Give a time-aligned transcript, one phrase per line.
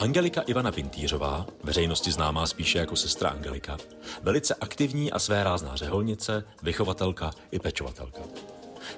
[0.00, 3.78] Angelika Ivana Pintýřová, veřejnosti známá spíše jako sestra Angelika,
[4.22, 8.20] velice aktivní a svérázná řeholnice, vychovatelka i pečovatelka.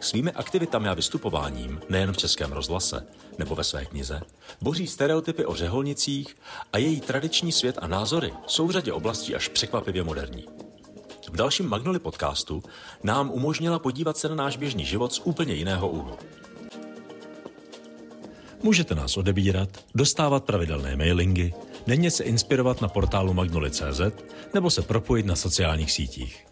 [0.01, 3.07] Svými aktivitami a vystupováním, nejen v Českém rozhlase
[3.39, 4.21] nebo ve své knize,
[4.61, 6.37] boří stereotypy o řeholnicích
[6.73, 10.45] a její tradiční svět a názory jsou v řadě oblastí až překvapivě moderní.
[11.33, 12.63] V dalším Magnoli podcastu
[13.03, 16.17] nám umožnila podívat se na náš běžný život z úplně jiného úhlu.
[18.63, 21.55] Můžete nás odebírat, dostávat pravidelné mailingy,
[21.87, 24.01] denně se inspirovat na portálu magnoli.cz
[24.55, 26.47] nebo se propojit na sociálních sítích.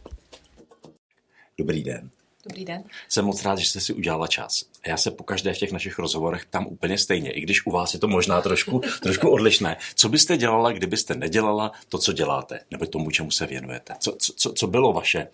[1.59, 2.11] Dobrý den.
[2.45, 2.85] Dobrý den.
[3.09, 4.65] Jsem moc rád, že jste si udělala čas.
[4.85, 7.95] A já se pokaždé v těch našich rozhovorech tam úplně stejně, i když u vás
[7.95, 9.77] je to možná trošku, trošku odlišné.
[9.95, 13.95] Co byste dělala, kdybyste nedělala to, co děláte, nebo tomu, čemu se věnujete?
[13.99, 15.29] Co, co, co bylo vaše,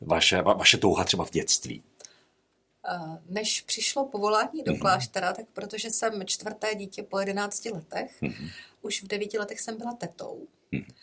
[0.00, 1.82] vaše, vaše touha třeba v dětství?
[3.28, 4.80] Než přišlo povolání do mm-hmm.
[4.80, 8.50] kláštera, tak protože jsem čtvrté dítě po 11 letech, mm-hmm.
[8.82, 10.46] už v devíti letech jsem byla tetou.
[10.72, 10.94] Mm-hmm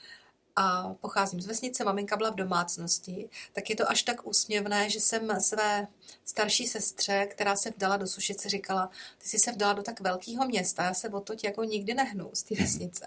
[0.56, 5.00] a pocházím z vesnice, maminka byla v domácnosti, tak je to až tak úsměvné, že
[5.00, 5.88] jsem své
[6.26, 10.48] starší sestře, která se vdala do Sušice, říkala, ty jsi se vdala do tak velkého
[10.48, 13.06] města, já se o to jako nikdy nehnu z té vesnice.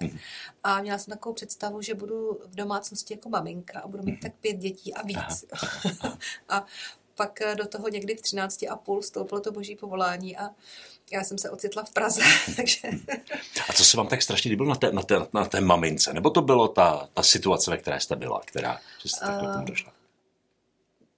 [0.65, 4.33] A měla jsem takovou představu, že budu v domácnosti jako maminka a budu mít tak
[4.35, 5.45] pět dětí a víc.
[6.49, 6.67] a
[7.19, 10.51] pak do toho někdy v 13 a půl stoupilo to boží povolání a
[11.13, 12.21] já jsem se ocitla v Praze.
[12.57, 12.89] takže...
[13.69, 16.13] A co se vám tak strašně líbilo na té, na té, na té mamince?
[16.13, 19.65] Nebo to bylo ta, ta situace, ve které jste byla, která že jste takhle uh,
[19.65, 19.93] došla?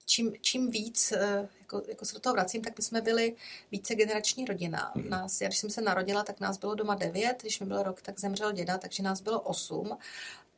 [0.05, 3.35] Čím, čím víc eh, jako, jako se do toho vracím, tak my jsme byli
[3.71, 4.91] více generační rodina.
[4.95, 5.09] Hmm.
[5.09, 8.01] Nás, já když jsem se narodila, tak nás bylo doma devět, když mi byl rok,
[8.01, 9.97] tak zemřel děda, takže nás bylo osm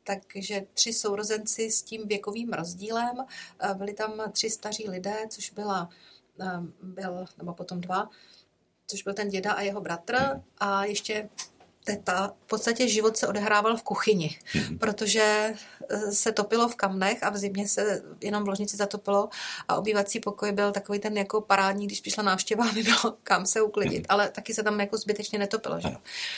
[0.04, 3.16] takže tři sourozenci s tím věkovým rozdílem.
[3.60, 5.88] Eh, byli tam tři staří lidé, což byla,
[6.82, 8.10] byl, nebo potom dva,
[8.86, 11.28] což byl ten děda a jeho bratr a ještě
[11.84, 12.32] teta.
[12.44, 14.78] V podstatě život se odehrával v kuchyni, mm-hmm.
[14.78, 15.54] protože
[15.88, 19.28] eh, se topilo v kamnech a v zimě se jenom v ložnici zatopilo
[19.68, 23.62] a obývací pokoj byl takový ten jako parádní, když přišla návštěva, aby bylo kam se
[23.62, 24.14] uklidit, mm-hmm.
[24.14, 25.88] ale taky se tam jako zbytečně netopilo, že?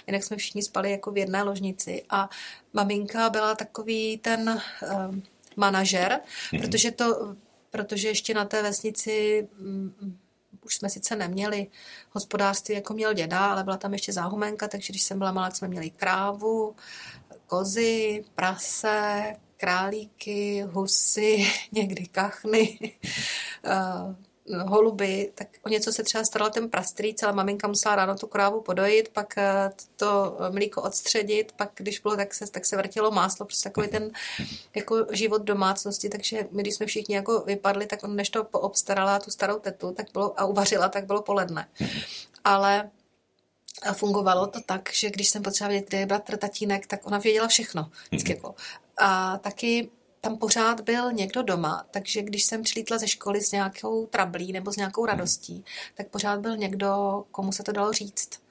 [0.06, 2.30] Jinak jsme všichni spali jako v jedné ložnici a
[2.72, 4.62] maminka byla takový ten
[5.08, 5.22] um,
[5.56, 6.60] manažer, mm-hmm.
[6.60, 7.34] protože to,
[7.70, 10.18] protože ještě na té vesnici um,
[10.66, 11.66] už jsme sice neměli
[12.10, 15.68] hospodářství, jako měl děda, ale byla tam ještě záhumenka, takže když jsem byla malá, jsme
[15.68, 16.76] měli krávu,
[17.46, 22.78] kozy, prase, králíky, husy, někdy kachny,
[23.64, 24.25] eh,
[24.66, 28.60] holuby, tak o něco se třeba staral ten prastrýc, ale maminka musela ráno tu krávu
[28.60, 33.46] podojit, pak eh, to mlíko odstředit, pak když bylo, tak se, tak se vrtilo máslo,
[33.46, 34.10] prostě takový ten
[34.74, 39.18] jako život domácnosti, takže my, když jsme všichni jako vypadli, tak on než to poobstarala
[39.18, 41.68] tu starou tetu tak bylo, a uvařila, tak bylo poledne.
[42.44, 42.90] Ale
[43.82, 47.18] a fungovalo to tak, že když jsem potřebovala vědět, kde je bratr, tatínek, tak ona
[47.18, 47.90] věděla všechno.
[48.10, 48.54] Vždycky jako.
[48.98, 49.90] A taky
[50.26, 54.72] tam pořád byl někdo doma, takže když jsem přilítla ze školy s nějakou trablí nebo
[54.72, 55.64] s nějakou radostí,
[55.94, 58.42] tak pořád byl někdo, komu se to dalo říct.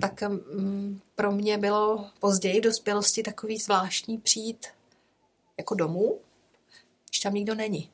[0.00, 4.66] Tak um, pro mě bylo později v dospělosti takový zvláštní přijít
[5.58, 6.18] jako domů,
[7.08, 7.90] když tam nikdo není.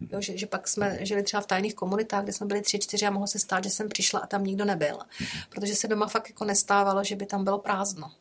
[0.00, 3.06] Jo, že, že pak jsme žili třeba v tajných komunitách, kde jsme byli tři, čtyři
[3.06, 4.98] a mohlo se stát, že jsem přišla a tam nikdo nebyl.
[5.50, 8.12] Protože se doma fakt jako nestávalo, že by tam bylo prázdno.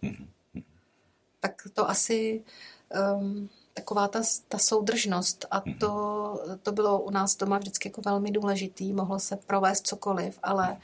[1.39, 2.43] Tak to asi
[3.15, 5.79] um, taková ta, ta soudržnost a mhm.
[5.79, 10.77] to, to bylo u nás doma vždycky jako velmi důležitý, mohlo se provést cokoliv, ale,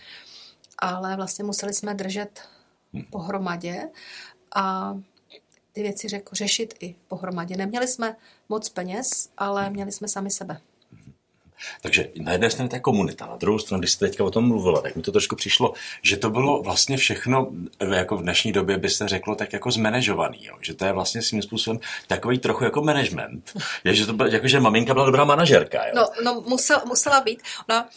[0.79, 2.39] ale vlastně museli jsme držet
[2.93, 3.05] mhm.
[3.11, 3.89] pohromadě
[4.55, 4.95] a
[5.71, 7.57] ty věci řek, řešit i pohromadě.
[7.57, 8.15] Neměli jsme
[8.49, 10.61] moc peněz, ale měli jsme sami sebe.
[11.81, 14.81] Takže na jedné straně ta komunita, na druhou stranu, když jste teďka o tom mluvila,
[14.81, 17.47] tak mi to trošku přišlo, že to bylo vlastně všechno,
[17.93, 20.57] jako v dnešní době by se řeklo, tak jako zmanežovaný, jo?
[20.61, 23.51] že to je vlastně svým způsobem takový trochu jako management.
[23.83, 25.85] Je, že to bylo, jako, že maminka byla dobrá manažerka.
[25.87, 25.93] Jo?
[25.95, 27.41] No, no musel, musela být.
[27.69, 27.89] Ona, uh,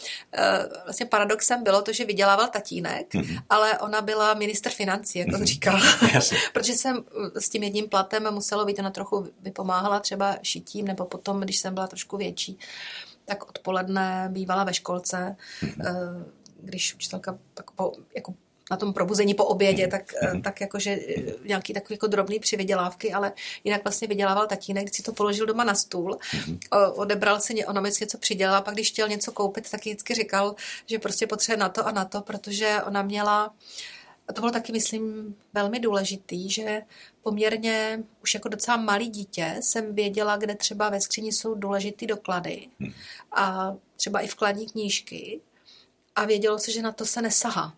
[0.83, 3.41] vlastně paradoxem bylo to, že vydělával tatínek, mm-hmm.
[3.49, 5.43] ale ona byla minister financí, jak on mm-hmm.
[5.43, 5.79] říkal.
[6.53, 7.03] Protože jsem
[7.39, 11.73] s tím jedním platem muselo být, ona trochu vypomáhala třeba šitím, nebo potom, když jsem
[11.73, 12.59] byla trošku větší,
[13.27, 16.25] tak odpoledne bývala ve školce, mm-hmm.
[16.61, 18.33] když učitelka tak po, jako
[18.71, 19.91] na tom probuzení po obědě, mhm.
[19.91, 20.41] tak, mm-hmm.
[20.41, 23.31] tak jakože eh, nějaký takový jako drobný přivydělávky, ale
[23.63, 26.59] jinak vlastně vydělával tatínek, když si to položil doma na stůl, mm-hmm.
[26.95, 30.99] odebral si, ono mi něco přidělal, pak když chtěl něco koupit, tak vždycky říkal, že
[30.99, 33.53] prostě potřebuje na to a na to, protože ona měla uh,
[34.27, 36.81] a to bylo taky, myslím, velmi důležitý, že
[37.21, 42.67] poměrně už jako docela malý dítě jsem věděla, kde třeba ve skříni jsou důležitý doklady
[42.79, 42.91] hmm.
[43.31, 45.41] a třeba i vkladní knížky
[46.15, 47.75] a vědělo se, že na to se nesahá.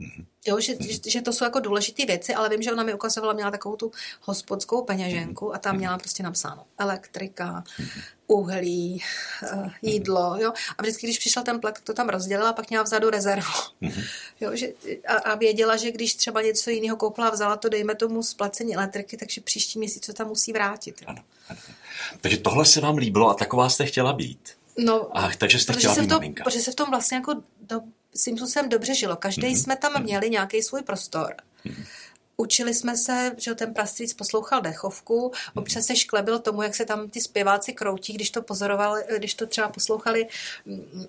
[0.00, 0.26] Hmm.
[0.48, 3.32] Jo, že, že, že to jsou jako důležité věci, ale vím, že ona mi ukazovala,
[3.32, 3.92] měla takovou tu
[4.22, 7.64] hospodskou peněženku a tam měla prostě napsáno elektrika,
[8.26, 9.02] uhlí,
[9.42, 10.52] eh, jídlo, jo.
[10.78, 13.52] A vždycky, když přišel ten plat, tak to tam rozdělila a pak měla vzadu rezervu.
[14.40, 14.68] Jo, že,
[15.06, 19.16] a, a, věděla, že když třeba něco jiného koupila, vzala to, dejme tomu, splacení elektriky,
[19.16, 21.02] takže příští měsíc to tam musí vrátit.
[21.02, 21.06] Jo.
[21.08, 21.58] Ano, ano.
[22.20, 24.58] Takže tohle se vám líbilo a taková jste chtěla být?
[24.78, 26.44] No, a, takže jste chtěla se být to, maminka.
[26.44, 27.80] Protože se v tom vlastně jako do,
[28.18, 29.16] svým způsobem dobře žilo.
[29.16, 29.62] Každý mm-hmm.
[29.62, 31.34] jsme tam měli nějaký svůj prostor.
[31.66, 31.84] Mm-hmm.
[32.40, 37.10] Učili jsme se, že ten prastříc poslouchal dechovku, občas se šklebil tomu, jak se tam
[37.10, 40.26] ty zpěváci kroutí, když to pozorovali, když to třeba poslouchali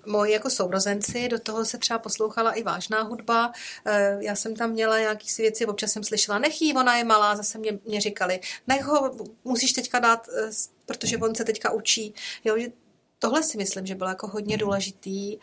[0.06, 3.52] moji jako sourozenci, do toho se třeba poslouchala i vážná hudba.
[3.84, 7.36] Eh, já jsem tam měla nějaký si věci, občas jsem slyšela, nechý, ona je malá,
[7.36, 10.50] zase mě, mě říkali, nech ho, musíš teďka dát, eh,
[10.86, 12.14] protože on se teďka učí.
[12.44, 12.68] Jo, že
[13.20, 15.36] tohle si myslím, že bylo jako hodně důležitý.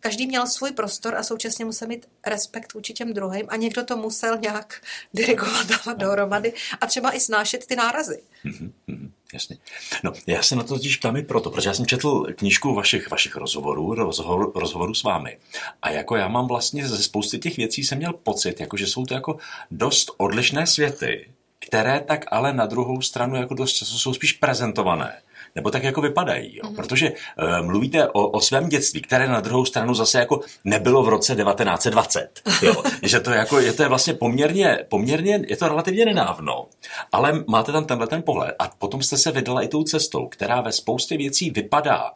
[0.00, 3.96] Každý měl svůj prostor a současně musel mít respekt vůči těm druhým a někdo to
[3.96, 4.82] musel nějak
[5.14, 8.22] dirigovat, dávat dohromady a třeba i snášet ty nárazy.
[8.44, 9.56] Mm-hmm, jasně.
[10.04, 13.10] No, já se na to totiž ptám i proto, protože já jsem četl knížku vašich,
[13.10, 15.38] vašich rozhovorů, rozhovor, rozhovorů s vámi.
[15.82, 19.06] A jako já mám vlastně ze spousty těch věcí jsem měl pocit, jako že jsou
[19.06, 19.36] to jako
[19.70, 25.22] dost odlišné světy, které tak ale na druhou stranu jako dost jsou spíš prezentované
[25.54, 26.56] nebo tak jako vypadají.
[26.56, 26.62] Jo?
[26.62, 26.76] Mm-hmm.
[26.76, 31.08] Protože uh, mluvíte o, o svém dětství, které na druhou stranu zase jako nebylo v
[31.08, 32.40] roce 1920.
[32.62, 32.82] Jo?
[33.02, 36.66] že to je, jako, je to je vlastně poměrně, poměrně, je to relativně nedávno,
[37.12, 40.60] ale máte tam tenhle ten pohled a potom jste se vydala i tou cestou, která
[40.60, 42.10] ve spoustě věcí vypadá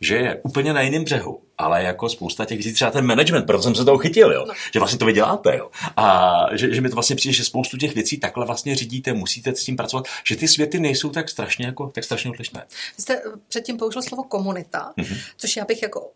[0.00, 3.62] že je úplně na jiném břehu, ale jako spousta těch věcí, třeba ten management, proto
[3.62, 4.54] jsem se toho chytil, jo, no.
[4.72, 7.76] že vlastně to vy děláte, jo, a že, že mi to vlastně přijde, že spoustu
[7.76, 11.66] těch věcí takhle vlastně řídíte, musíte s tím pracovat, že ty světy nejsou tak strašně
[11.66, 12.66] jako, tak strašně odlišné.
[12.96, 15.18] Vy jste předtím použil slovo komunita, mm-hmm.
[15.36, 16.10] což já bych jako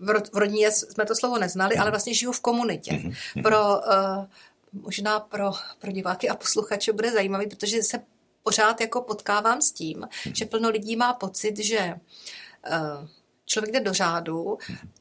[0.00, 1.80] v rodině jsme to slovo neznali, mm-hmm.
[1.80, 2.92] ale vlastně žiju v komunitě.
[2.92, 3.42] Mm-hmm.
[3.42, 8.00] Pro, uh, možná pro, pro diváky a posluchače bude zajímavý, protože se
[8.42, 10.32] pořád jako potkávám s tím, mm-hmm.
[10.34, 11.98] že plno lidí má pocit, že uh,
[13.44, 14.58] člověk jde do řádu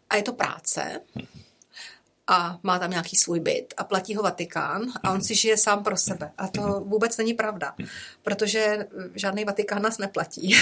[0.10, 1.02] a je to práce
[2.28, 5.84] a má tam nějaký svůj byt a platí ho Vatikán a on si žije sám
[5.84, 6.32] pro sebe.
[6.38, 7.76] A to vůbec není pravda,
[8.24, 10.56] protože žádný Vatikán nás neplatí.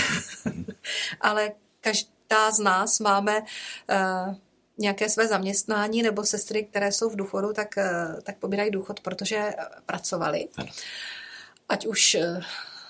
[1.22, 4.36] Ale každá z nás máme uh,
[4.78, 9.54] nějaké své zaměstnání nebo sestry, které jsou v důchodu, tak, uh, tak pobírají důchod, protože
[9.86, 10.48] pracovali.
[11.70, 12.44] Ať už uh,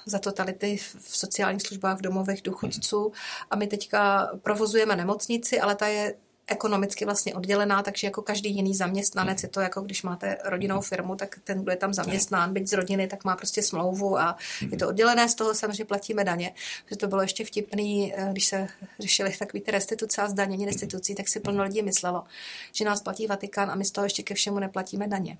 [0.05, 3.11] za totality v sociálních službách, v domovech důchodců.
[3.51, 6.15] A my teďka provozujeme nemocnici, ale ta je
[6.47, 11.15] ekonomicky vlastně oddělená, takže jako každý jiný zaměstnanec je to jako když máte rodinnou firmu,
[11.15, 14.37] tak ten, kdo je tam zaměstnán, byť z rodiny, tak má prostě smlouvu a
[14.71, 16.53] je to oddělené z toho, samozřejmě platíme daně.
[16.89, 18.67] Že to bylo ještě vtipný, eh, když se
[18.99, 22.23] řešili takový ty restituce a zdanění restitucí, tak si plno lidí myslelo,
[22.71, 25.37] že nás platí Vatikán a my z toho ještě ke všemu neplatíme daně.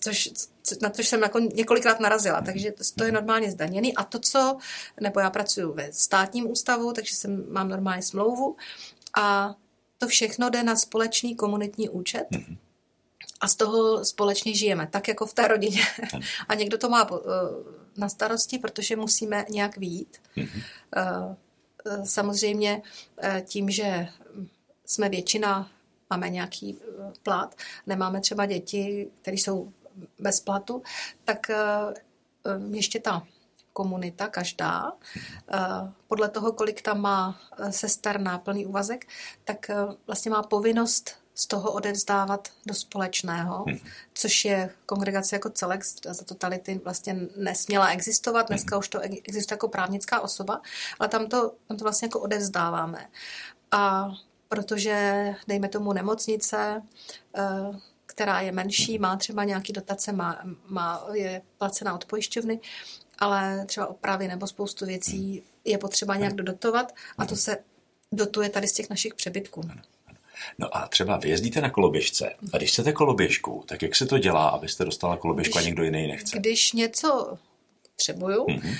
[0.00, 0.30] Což,
[0.82, 3.94] na to jsem jako několikrát narazila, takže to je normálně zdaněný.
[3.94, 4.58] A to, co,
[5.00, 8.56] nebo já pracuji ve státním ústavu, takže jsem, mám normálně smlouvu
[9.18, 9.54] a
[10.00, 12.26] to všechno jde na společný komunitní účet.
[12.30, 12.56] Mm-hmm.
[13.40, 15.82] A z toho společně žijeme, tak jako v té rodině.
[16.48, 17.18] A někdo to má eh,
[17.96, 20.18] na starosti, protože musíme nějak výjít.
[20.36, 21.36] Mm-hmm.
[22.04, 22.82] Samozřejmě
[23.44, 24.08] tím, že
[24.84, 25.70] jsme většina,
[26.10, 26.78] máme nějaký
[27.22, 27.54] plat,
[27.86, 29.72] nemáme třeba děti, které jsou
[30.18, 30.82] bez platu,
[31.24, 31.46] tak
[32.70, 33.26] ještě ta
[33.72, 34.92] komunita, každá,
[35.52, 35.58] eh,
[36.08, 39.06] podle toho, kolik tam má eh, sester na plný úvazek,
[39.44, 43.78] tak eh, vlastně má povinnost z toho odevzdávat do společného, hmm.
[44.14, 49.68] což je kongregace jako celek za totality vlastně nesměla existovat, dneska už to existuje jako
[49.68, 50.60] právnická osoba,
[50.98, 53.08] ale tam to, tam to vlastně jako odevzdáváme.
[53.70, 54.08] A
[54.48, 56.82] protože, dejme tomu, nemocnice,
[58.06, 62.60] která je menší, má třeba nějaký dotace, má, má, je placená od pojišťovny,
[63.20, 67.58] ale třeba opravy nebo spoustu věcí je potřeba nějak dodotovat a to se
[68.12, 69.70] dotuje tady z těch našich přebytků.
[70.58, 74.18] No a třeba vy jezdíte na koloběžce a když chcete koloběžku, tak jak se to
[74.18, 76.38] dělá, abyste dostala koloběžku když, a někdo jiný nechce?
[76.38, 77.38] Když něco
[77.82, 78.78] potřebuju, mm-hmm.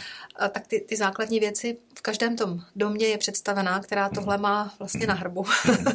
[0.49, 5.07] Tak ty, ty základní věci v každém tom domě je představená, která tohle má vlastně
[5.07, 5.45] na hrbu.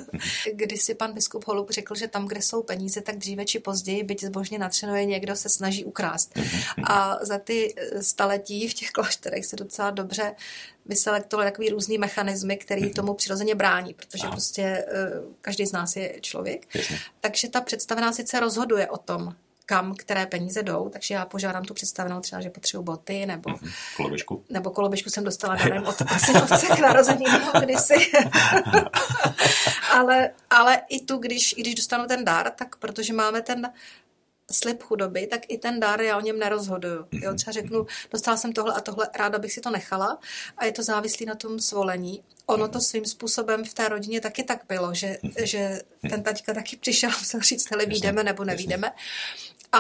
[0.54, 4.04] Když si pan biskup Holub řekl, že tam, kde jsou peníze, tak dříve či později,
[4.04, 6.40] byť zbožně natřeno je někdo se snaží ukrást.
[6.90, 10.36] A za ty eh, staletí v těch klášterech se docela dobře
[10.86, 14.86] vyselektovali takový různý mechanismy, který tomu přirozeně brání, protože prostě eh,
[15.42, 16.68] každý z nás je člověk.
[17.22, 19.36] Takže ta představená sice rozhoduje o tom,
[19.66, 23.72] kam které peníze jdou, takže já požádám tu představenou třeba, že potřebuji boty nebo mm-hmm.
[23.98, 24.44] koloběžku.
[24.50, 25.96] Nebo koloběžku jsem dostala darem od
[26.26, 27.26] synovce k narození
[27.64, 27.94] kdysi.
[29.92, 33.72] ale, ale i tu, když, i když dostanu ten dar, tak protože máme ten
[34.52, 37.06] slib chudoby, tak i ten dar já o něm nerozhoduju.
[37.12, 40.20] Jo, třeba řeknu, dostala jsem tohle a tohle, ráda bych si to nechala
[40.58, 42.24] a je to závislý na tom svolení.
[42.46, 46.78] Ono to svým způsobem v té rodině taky tak bylo, že, že ten taťka taky
[46.78, 48.92] přišel a musel říct, hele, výjdeme nebo nevídeme.
[49.72, 49.80] A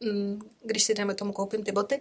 [0.00, 2.00] mm, když si jdeme tomu koupím ty boty,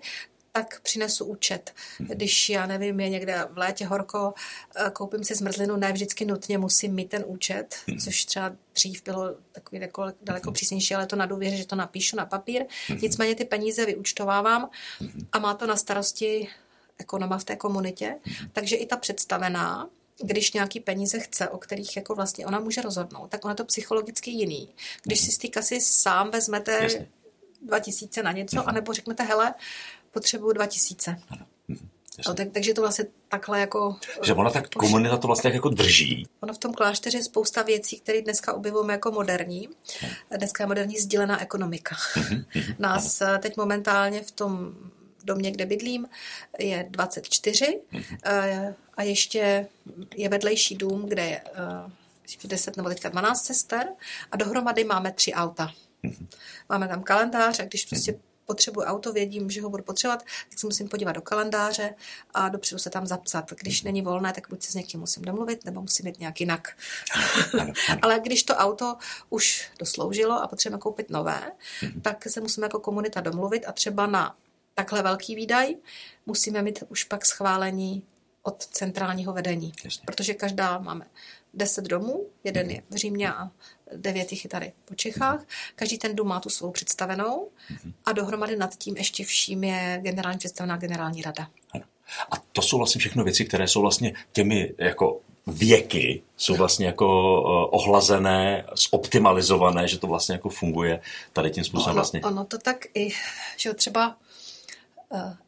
[0.52, 1.74] tak přinesu účet.
[2.00, 4.34] Když, já nevím, je někde v létě horko,
[4.76, 9.36] eh, koupím si zmrzlinu, ne vždycky nutně musím mít ten účet, což třeba dřív bylo
[9.52, 12.66] takový daleko, daleko přísnější, ale to na důvěře, že to napíšu na papír.
[13.02, 14.70] Nicméně ty peníze vyučtovávám
[15.32, 16.48] a má to na starosti
[16.98, 18.16] ekonoma v té komunitě,
[18.54, 19.90] takže i ta představená,
[20.24, 24.32] když nějaký peníze chce, o kterých jako vlastně ona může rozhodnout, tak ona to psychologicky
[24.32, 24.70] jiný.
[25.04, 27.08] Když si z té kasy sám vezmete Jasně.
[27.62, 29.54] 2000 na něco, anebo řeknete, hele,
[30.12, 31.22] potřebuju 2000.
[32.28, 33.96] No, tak, takže to vlastně takhle jako...
[34.24, 36.28] Že ona tak komunita to vlastně jako drží.
[36.40, 39.70] Ono v tom klášteře je spousta věcí, které dneska objevujeme jako moderní.
[40.38, 41.96] Dneska je moderní sdílená ekonomika.
[42.18, 44.76] Mhm, mhm, Nás teď momentálně v tom
[45.24, 46.08] domě, kde bydlím,
[46.60, 48.04] je 24 mhm.
[48.26, 49.68] eh, a ještě
[50.16, 51.42] je vedlejší dům, kde je
[52.44, 53.88] 10 eh, nebo teďka 12 sester
[54.32, 55.74] a dohromady máme tři auta.
[56.70, 60.68] Máme tam kalendář a když prostě potřebuji auto, vědím, že ho budu potřebovat, tak se
[60.68, 61.96] musím podívat do kalendáře
[62.34, 63.52] a dopředu se tam zapsat.
[63.62, 66.78] Když není volné, tak buď se s někým musím domluvit, nebo musím mít nějak jinak.
[68.02, 68.98] Ale když to auto
[69.30, 71.52] už dosloužilo a potřebujeme koupit nové,
[72.02, 74.36] tak se musíme jako komunita domluvit a třeba na
[74.76, 75.76] takhle velký výdaj
[76.26, 78.04] musíme mít už pak schválení
[78.44, 79.72] od centrálního vedení.
[79.84, 80.04] Jasně.
[80.06, 81.06] Protože každá máme
[81.54, 83.52] deset domů, jeden je v Římě a
[83.96, 85.46] devět jich je tady po Čechách.
[85.76, 87.50] Každý ten dům má tu svou představenou
[88.06, 91.48] a dohromady nad tím ještě vším je generální představená generální rada.
[92.32, 97.06] A to jsou vlastně všechno věci, které jsou vlastně těmi jako věky jsou vlastně jako
[97.08, 101.02] eh, ohlazené, zoptimalizované, že to vlastně jako funguje
[101.34, 102.22] tady tím způsobem ono, vlastně.
[102.22, 103.10] Ono to tak i,
[103.58, 104.18] že třeba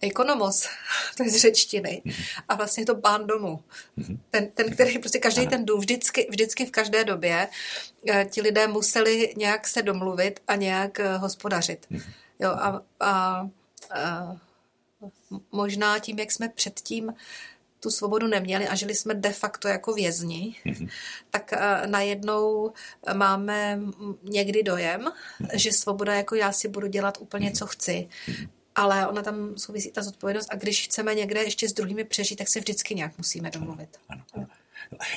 [0.01, 0.67] ekonomos,
[1.17, 2.01] to je z řečtiny,
[2.49, 3.63] a vlastně to pán domu.
[3.97, 4.19] Mm-hmm.
[4.31, 7.47] Ten, ten, který prostě každý ten dům, vždycky, vždycky v každé době
[8.09, 11.85] uh, ti lidé museli nějak se domluvit a nějak uh, hospodařit.
[11.91, 12.11] Mm-hmm.
[12.39, 13.49] Jo, a, a,
[13.89, 14.37] a
[15.51, 17.13] možná tím, jak jsme předtím
[17.79, 20.89] tu svobodu neměli a žili jsme de facto jako vězni, mm-hmm.
[21.29, 22.73] tak uh, najednou
[23.13, 23.79] máme
[24.23, 25.49] někdy dojem, mm-hmm.
[25.53, 28.07] že svoboda jako já si budu dělat úplně, co chci.
[28.27, 32.37] Mm-hmm ale ona tam souvisí ta zodpovědnost a když chceme někde ještě s druhými přežít,
[32.37, 33.89] tak se vždycky nějak musíme domluvit.
[34.09, 34.47] Ano, ano.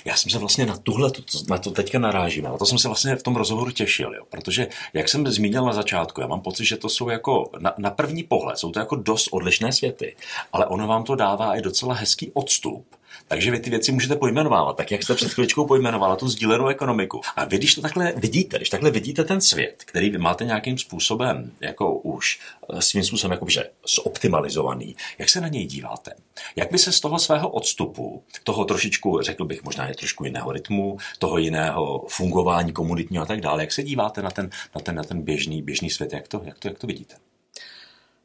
[0.04, 1.10] Já jsem se vlastně na tuhle,
[1.48, 4.24] na to teďka narážím, ale to jsem se vlastně v tom rozhovoru těšil, jo?
[4.30, 7.90] protože jak jsem zmínil na začátku, já mám pocit, že to jsou jako, na, na
[7.90, 10.16] první pohled, jsou to jako dost odlišné světy,
[10.52, 12.86] ale ono vám to dává i docela hezký odstup
[13.28, 17.20] takže vy ty věci můžete pojmenovávat, tak jak jste před chvíličkou pojmenovala tu sdílenou ekonomiku.
[17.36, 20.78] A vy, když to takhle vidíte, když takhle vidíte ten svět, který vy máte nějakým
[20.78, 22.40] způsobem, jako už
[22.72, 23.64] eh, svým způsobem jakože
[23.96, 26.12] zoptimalizovaný, jak se na něj díváte?
[26.56, 30.52] Jak by se z toho svého odstupu, toho trošičku, řekl bych, možná je trošku jiného
[30.52, 34.94] rytmu, toho jiného fungování komunitního a tak dále, jak se díváte na ten, na ten,
[34.94, 37.14] na ten běžný, běžný svět, jak to, jak to, jak to vidíte?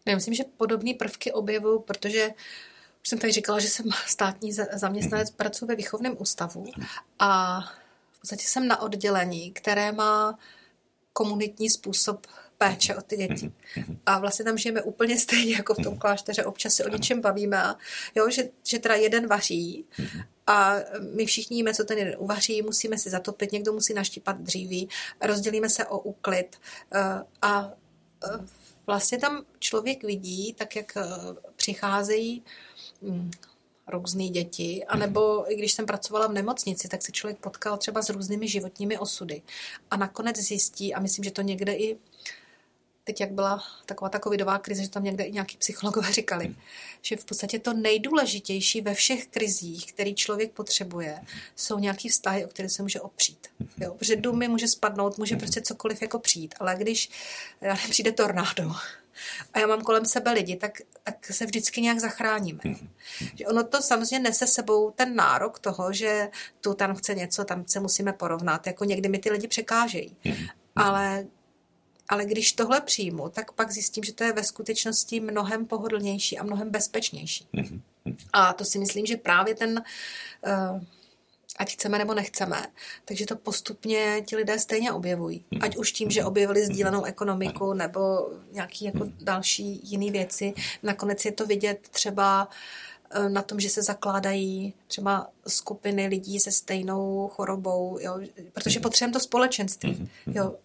[0.05, 2.29] Já myslím, že podobné prvky objevují, protože
[3.01, 5.35] už jsem tady říkala, že jsem státní zaměstnanec, mm-hmm.
[5.35, 6.65] pracuji ve výchovném ústavu
[7.19, 7.61] a
[8.11, 10.39] v podstatě jsem na oddělení, které má
[11.13, 12.27] komunitní způsob
[12.61, 13.51] péče o ty děti.
[13.77, 13.99] Mhm.
[14.05, 16.45] A vlastně tam žijeme úplně stejně jako v tom klášteře.
[16.45, 17.63] Občas se o něčem bavíme.
[17.63, 17.75] A
[18.15, 20.21] jo, že, že teda jeden vaří mhm.
[20.47, 20.75] a
[21.15, 24.89] my všichni víme, co ten jeden uvaří, musíme si zatopit, někdo musí naštípat dříví,
[25.21, 26.55] rozdělíme se o úklid
[26.93, 26.99] eh,
[27.41, 27.71] a
[28.23, 28.45] eh,
[28.85, 31.03] vlastně tam člověk vidí, tak jak eh,
[31.55, 32.43] přicházejí
[33.87, 38.09] různé děti, anebo i když jsem pracovala v nemocnici, tak se člověk potkal třeba s
[38.09, 39.41] různými životními osudy.
[39.91, 41.97] A nakonec zjistí, a myslím, že to někde i
[43.03, 46.55] teď, jak byla taková ta covidová krize, že tam někde i nějaký psychologové říkali,
[47.01, 51.19] že v podstatě to nejdůležitější ve všech krizích, který člověk potřebuje,
[51.55, 53.47] jsou nějaký vztahy, o které se může opřít.
[53.77, 53.93] Jo?
[53.93, 57.09] Protože dům může spadnout, může prostě cokoliv jako přijít, ale když
[57.89, 58.71] přijde tornádo,
[59.53, 62.59] a já mám kolem sebe lidi, tak, tak se vždycky nějak zachráníme.
[62.59, 62.89] Mm-hmm.
[63.35, 66.29] Že ono to samozřejmě nese sebou ten nárok toho, že
[66.61, 68.67] tu tam chce něco, tam se musíme porovnat.
[68.67, 70.15] Jako někdy mi ty lidi překážejí.
[70.23, 70.49] Mm-hmm.
[70.75, 71.25] Ale
[72.09, 76.43] ale když tohle přijmu, tak pak zjistím, že to je ve skutečnosti mnohem pohodlnější a
[76.43, 77.47] mnohem bezpečnější.
[77.53, 77.81] Mm-hmm.
[78.33, 79.83] A to si myslím, že právě ten
[80.47, 80.81] uh,
[81.57, 82.67] ať chceme nebo nechceme.
[83.05, 85.45] Takže to postupně ti lidé stejně objevují.
[85.51, 85.63] Mhm.
[85.63, 89.17] Ať už tím, že objevili sdílenou ekonomiku nebo nějaký jako mhm.
[89.21, 90.53] další jiné věci.
[90.83, 92.49] Nakonec je to vidět třeba
[93.11, 98.19] eh, na tom, že se zakládají třeba skupiny lidí se stejnou chorobou, jo,
[98.53, 98.83] protože mhm.
[98.83, 100.09] potřebujeme to společenství.
[100.27, 100.55] Jo.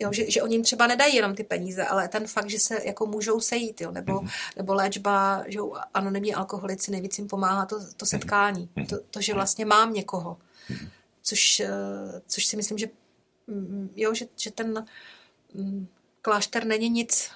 [0.00, 2.80] Jo, že, že oni jim třeba nedají jenom ty peníze, ale ten fakt, že se
[2.84, 4.30] jako můžou sejít, jo, nebo, mm-hmm.
[4.56, 5.58] nebo léčba, že
[5.94, 8.86] anonymní alkoholici nejvíc jim pomáhá to, to setkání, mm-hmm.
[8.86, 10.36] to, to, že vlastně mám někoho,
[11.22, 11.68] což, eh,
[12.26, 12.86] což si myslím, že
[13.46, 14.86] mm, jo, že, že ten
[15.54, 15.86] mm,
[16.22, 17.30] klášter není nic,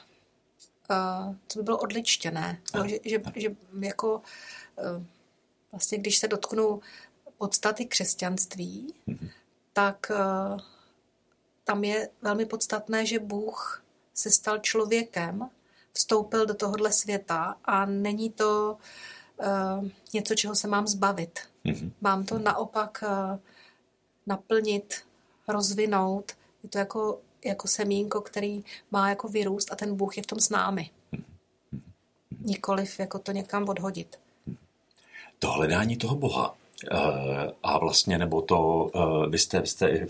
[0.91, 3.49] uh, co by bylo odličtěné, jo, že, že, že
[3.81, 5.05] jako uh,
[5.73, 6.81] vlastně, když se dotknu
[7.39, 8.95] podstaty křesťanství,
[9.73, 10.11] tak
[11.65, 15.51] tam je velmi podstatné, že Bůh se stal člověkem,
[15.93, 18.79] vstoupil do tohohle světa a není to
[19.37, 21.39] uh, něco, čeho se mám zbavit.
[21.65, 21.93] Mm-hmm.
[22.01, 23.39] Mám to naopak uh,
[24.27, 24.95] naplnit,
[25.49, 26.33] rozvinout.
[26.63, 30.41] Je to jako, jako semínko, který má jako vyrůst a ten Bůh je v tom
[30.41, 30.91] s námi.
[31.13, 31.25] Mm-hmm.
[32.41, 34.19] Nikoliv jako to někam odhodit.
[35.39, 36.57] To hledání toho Boha
[37.63, 40.07] a vlastně, nebo to, eh, vy jste, vy jste eh,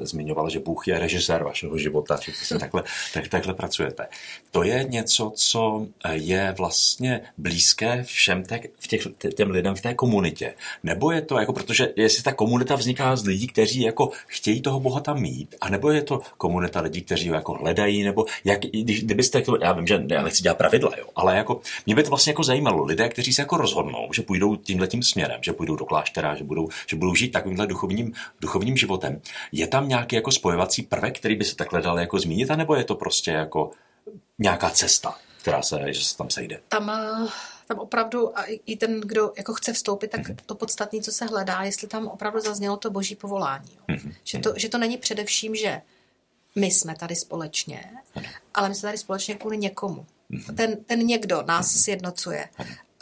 [0.00, 2.82] zmiňoval, že Bůh je režisér vašeho života, že se takhle,
[3.14, 4.06] tak, takhle pracujete.
[4.50, 9.02] To je něco, co je vlastně blízké všem te, v těch,
[9.34, 10.54] těm lidem v té komunitě.
[10.82, 14.80] Nebo je to, jako, protože jestli ta komunita vzniká z lidí, kteří jako chtějí toho
[14.80, 18.60] Boha tam mít, a nebo je to komunita lidí, kteří ho jako hledají, nebo jak,
[18.60, 22.08] když, kdybyste, já vím, že já nechci dělat pravidla, jo, ale jako, mě by to
[22.08, 25.76] vlastně jako zajímalo, lidé, kteří se jako rozhodnou, že půjdou tímhle tím směrem, že půjdou
[25.76, 29.20] do kláštera, že budou, že budou žít takovýmhle duchovním, duchovním životem.
[29.52, 32.84] Je tam nějaký jako spojovací prvek, který by se takhle dal jako zmínit, anebo je
[32.84, 33.70] to prostě jako
[34.38, 36.60] nějaká cesta, která se, že se tam sejde?
[36.68, 37.28] Tam, eh,
[37.68, 40.36] tam opravdu, a i ten, kdo jako chce vstoupit, tak mm-hmm.
[40.46, 43.70] to podstatné, co se hledá, jestli tam opravdu zaznělo to boží povolání.
[43.88, 44.12] Mm-hmm.
[44.24, 45.82] Že, to, že to není především, že
[46.56, 47.84] my jsme tady společně,
[48.54, 50.06] ale my jsme tady společně kvůli někomu.
[50.28, 50.56] Mhm.
[50.56, 51.80] Ten, ten někdo nás mhm.
[51.80, 52.48] sjednocuje.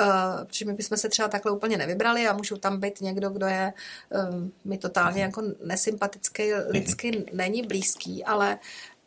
[0.00, 3.46] Uh, protože my bychom se třeba takhle úplně nevybrali a můžu tam být někdo, kdo
[3.46, 3.72] je
[4.10, 8.58] uh, mi totálně jako nesympatický, lidsky není blízký, ale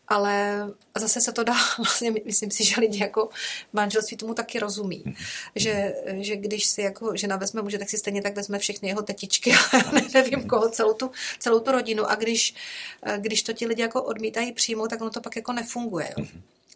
[0.08, 0.65] ale
[0.98, 3.29] zase se to dá, vlastně myslím si, že lidi jako
[3.74, 5.03] manželství tomu taky rozumí.
[5.56, 9.01] Že, že když si jako žena vezme muže, tak si stejně tak vezme všechny jeho
[9.01, 12.09] tetičky a nevím koho, celou tu, celou tu rodinu.
[12.12, 12.55] A když,
[13.18, 16.14] když to ti lidi jako odmítají přijmout, tak ono to pak jako nefunguje.
[16.18, 16.25] Jo.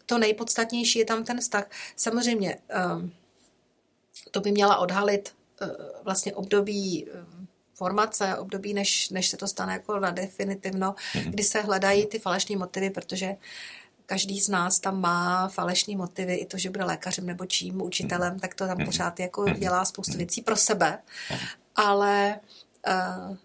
[0.06, 1.70] To nejpodstatnější je tam ten vztah.
[1.96, 2.58] Samozřejmě,
[2.96, 3.12] um,
[4.30, 5.66] to by měla odhalit eh,
[6.04, 7.24] vlastně období eh,
[7.74, 11.30] formace, období, než, než se to stane jako na definitivno, mm-hmm.
[11.30, 13.36] kdy se hledají ty falešné motivy, protože
[14.06, 18.38] každý z nás tam má falešné motivy, i to, že bude lékařem nebo čím, učitelem,
[18.38, 18.84] tak to tam mm-hmm.
[18.84, 19.60] pořád jako mhm.
[19.60, 20.98] dělá spoustu věcí pro sebe,
[21.76, 22.40] ale
[22.88, 23.36] uh,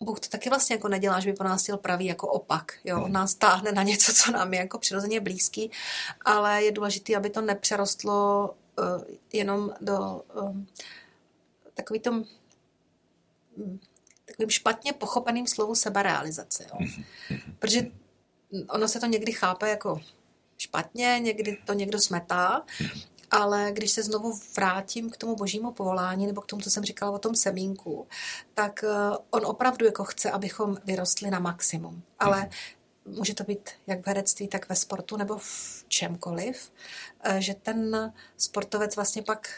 [0.00, 2.72] Bůh to taky vlastně jako nedělá, že by po nás chtěl pravý jako opak.
[2.84, 3.02] Jo?
[3.04, 5.70] On nás táhne na něco, co nám je jako přirozeně blízký,
[6.24, 8.50] ale je důležité, aby to nepřerostlo
[9.32, 10.66] jenom do um,
[11.74, 12.24] takový tom
[13.56, 13.80] um,
[14.26, 16.66] takovým špatně pochopeným slovu seberealizace.
[16.68, 16.76] Jo?
[16.80, 17.56] Mhm, mhm.
[17.58, 17.90] Protože
[18.68, 20.00] ono se to někdy chápe jako
[20.58, 23.00] špatně, někdy to někdo smetá, mhm.
[23.30, 27.12] ale když se znovu vrátím k tomu božímu povolání, nebo k tomu, co jsem říkala
[27.12, 28.06] o tom semínku,
[28.54, 28.84] tak
[29.30, 32.02] on opravdu jako chce, abychom vyrostli na maximum.
[32.18, 32.50] Ale
[33.06, 36.72] může to být jak v herectví, tak ve sportu nebo v čemkoliv,
[37.24, 39.48] eh, že ten sportovec vlastně pak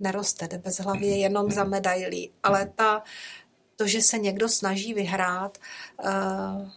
[0.00, 3.02] neroste, jde bez hlavy jenom za medailí, ale ta,
[3.76, 5.58] to, že se někdo snaží vyhrát,
[6.04, 6.70] uh,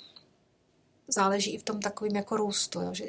[1.07, 3.05] záleží i v tom takovým jako růstu, jo, že,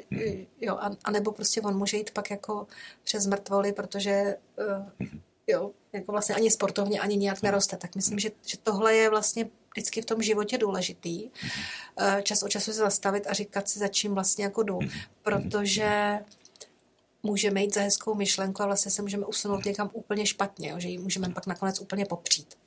[0.61, 2.67] jo a, a nebo prostě on může jít pak jako
[3.03, 5.09] přes mrtvoly, protože uh,
[5.47, 7.77] jo, jako vlastně ani sportovně, ani nějak neroste.
[7.77, 11.29] Tak myslím, že, že tohle je vlastně vždycky v tom životě důležitý.
[11.99, 14.79] Eh, čas od času se zastavit a říkat si, za čím vlastně jako jdu.
[15.23, 16.19] Protože
[17.23, 20.87] můžeme jít za hezkou myšlenku a vlastně se můžeme usunout někam úplně špatně, jo, že
[20.87, 22.57] ji můžeme pak nakonec úplně popřít.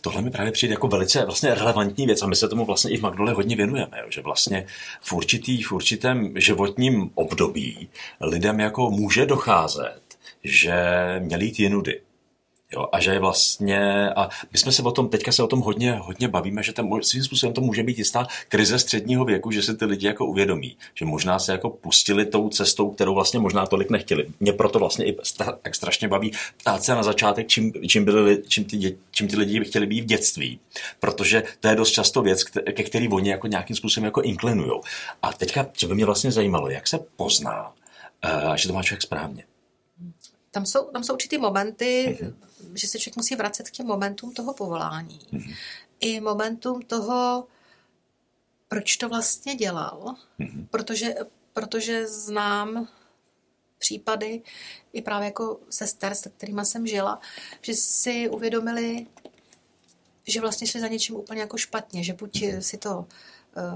[0.00, 2.96] Tohle mi právě přijde jako velice vlastně relevantní věc a my se tomu vlastně i
[2.96, 4.66] v Magdole hodně věnujeme, jo, že vlastně
[5.00, 7.88] v, určitý, v určitém životním období
[8.20, 10.00] lidem jako může docházet,
[10.44, 10.74] že
[11.18, 12.00] měli jít jinudy
[12.72, 15.60] Jo, a že je vlastně, a my jsme se o tom, teďka se o tom
[15.60, 19.62] hodně, hodně bavíme, že tam svým způsobem to může být jistá krize středního věku, že
[19.62, 23.66] si ty lidi jako uvědomí, že možná se jako pustili tou cestou, kterou vlastně možná
[23.66, 24.26] tolik nechtěli.
[24.40, 25.16] Mě proto vlastně i
[25.62, 29.64] tak strašně baví ptát se na začátek, čím, čím, byli, čím, ty, čím ty lidi
[29.64, 30.60] chtěli být v dětství.
[31.00, 34.80] Protože to je dost často věc, ke který oni jako nějakým způsobem jako inklinujou.
[35.22, 37.72] A teďka, co by mě vlastně zajímalo, jak se pozná,
[38.46, 39.44] uh, že to má člověk správně.
[40.54, 42.72] Tam jsou, tam jsou určitý momenty, mm-hmm.
[42.74, 45.18] že se člověk musí vracet k těm momentům toho povolání.
[45.18, 45.56] Mm-hmm.
[46.00, 47.46] I momentům toho,
[48.68, 50.14] proč to vlastně dělal.
[50.40, 50.66] Mm-hmm.
[50.70, 51.14] Protože,
[51.52, 52.88] protože znám
[53.78, 54.42] případy,
[54.92, 57.20] i právě jako sester, s kterými jsem žila,
[57.60, 59.06] že si uvědomili,
[60.28, 63.06] že vlastně šli za něčím úplně jako špatně, že buď si to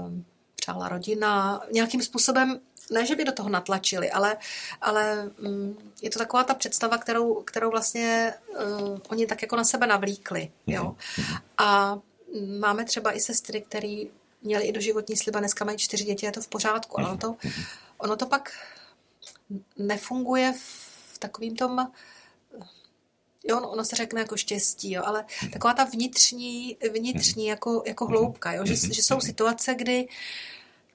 [0.05, 0.25] um,
[0.67, 2.59] přála rodina, nějakým způsobem,
[2.91, 4.37] ne, že by do toho natlačili, ale,
[4.81, 9.63] ale mm, je to taková ta představa, kterou, kterou vlastně uh, oni tak jako na
[9.63, 10.51] sebe navlíkli.
[10.67, 10.95] Jo?
[11.57, 11.99] A
[12.59, 14.03] máme třeba i sestry, které
[14.41, 17.35] měli i doživotní sliba, dneska mají čtyři děti, je to v pořádku, ale ono to,
[17.97, 18.51] ono to pak
[19.77, 20.53] nefunguje
[21.13, 21.91] v takovým tom
[23.49, 28.53] jo, ono se řekne jako štěstí, jo, ale taková ta vnitřní, vnitřní jako, jako hloubka,
[28.53, 30.07] jo, že, že jsou situace, kdy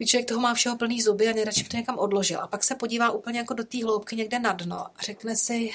[0.06, 2.40] člověk toho má všeho plný zuby a nejradši by to někam odložil.
[2.40, 5.70] A pak se podívá úplně jako do té hloubky někde na dno a řekne si,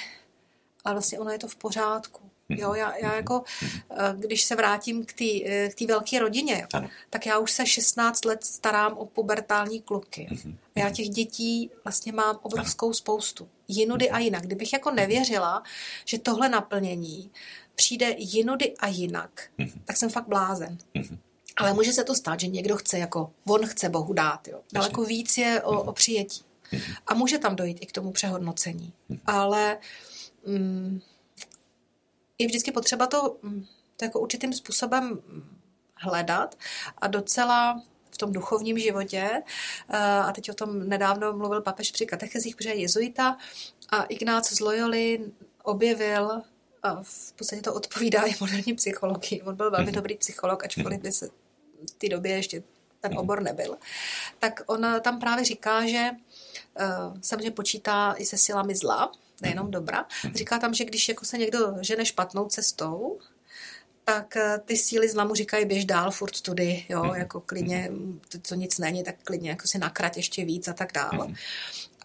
[0.83, 2.27] ale vlastně ono je to v pořádku.
[2.49, 3.43] Jo, já, já jako,
[3.91, 6.89] eh, když se vrátím k té eh, velké rodině, ano.
[7.09, 10.27] tak já už se 16 let starám o pubertální kluky.
[10.31, 10.57] Mhm.
[10.75, 13.49] A já těch dětí vlastně mám obrovskou spoustu.
[13.67, 14.43] Jinudy a jinak.
[14.43, 15.63] Kdybych jako nevěřila,
[16.05, 17.31] že tohle naplnění
[17.75, 19.81] přijde jinudy a jinak, mhm.
[19.85, 20.77] tak jsem fakt blázen.
[21.57, 24.47] Ale může se to stát, že někdo chce jako, on chce Bohu dát.
[24.47, 24.59] Jo.
[24.73, 26.43] Daleko víc je o, o přijetí.
[27.07, 28.93] A může tam dojít i k tomu přehodnocení.
[29.25, 29.77] Ale...
[30.45, 31.01] Mm,
[32.39, 33.65] je vždycky potřeba to, mm,
[33.97, 35.19] to jako určitým způsobem
[35.95, 36.55] hledat
[36.97, 39.43] a docela v tom duchovním životě.
[39.89, 43.37] Eh, a teď o tom nedávno mluvil papež při katechezích, protože je jezuita
[43.89, 45.31] a Ignác z Loyoli
[45.63, 46.41] objevil
[46.83, 49.41] a v podstatě to odpovídá i moderní psychologii.
[49.41, 49.95] On byl velmi mhm.
[49.95, 51.29] dobrý psycholog, ačkoliv by se
[51.89, 52.63] v té době ještě
[53.01, 53.19] ten mhm.
[53.19, 53.77] obor nebyl.
[54.39, 56.09] Tak on tam právě říká, že
[56.79, 59.11] uh, samozřejmě počítá i se silami zla,
[59.41, 60.05] nejenom dobra.
[60.35, 63.19] Říká tam, že když jako se někdo žene špatnou cestou,
[64.03, 67.15] tak eh, ty síly zla mu říkají běž dál, furt tudy, jo, mhm.
[67.15, 67.91] jako klidně,
[68.29, 71.33] to, co nic není, tak klidně jako si nakrať ještě víc a tak dál.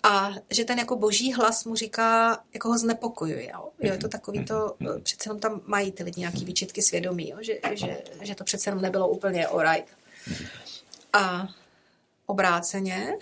[0.03, 3.51] A že ten jako boží hlas mu říká, jako ho znepokojuje.
[3.51, 3.69] Jo?
[3.81, 7.29] jo je to takový to, eh, přece jenom tam mají ty lidi nějaký výčitky svědomí,
[7.29, 7.37] jo?
[7.41, 9.88] Že, že, že to přece jenom nebylo úplně alright.
[11.12, 11.49] A
[12.27, 13.19] obráceně,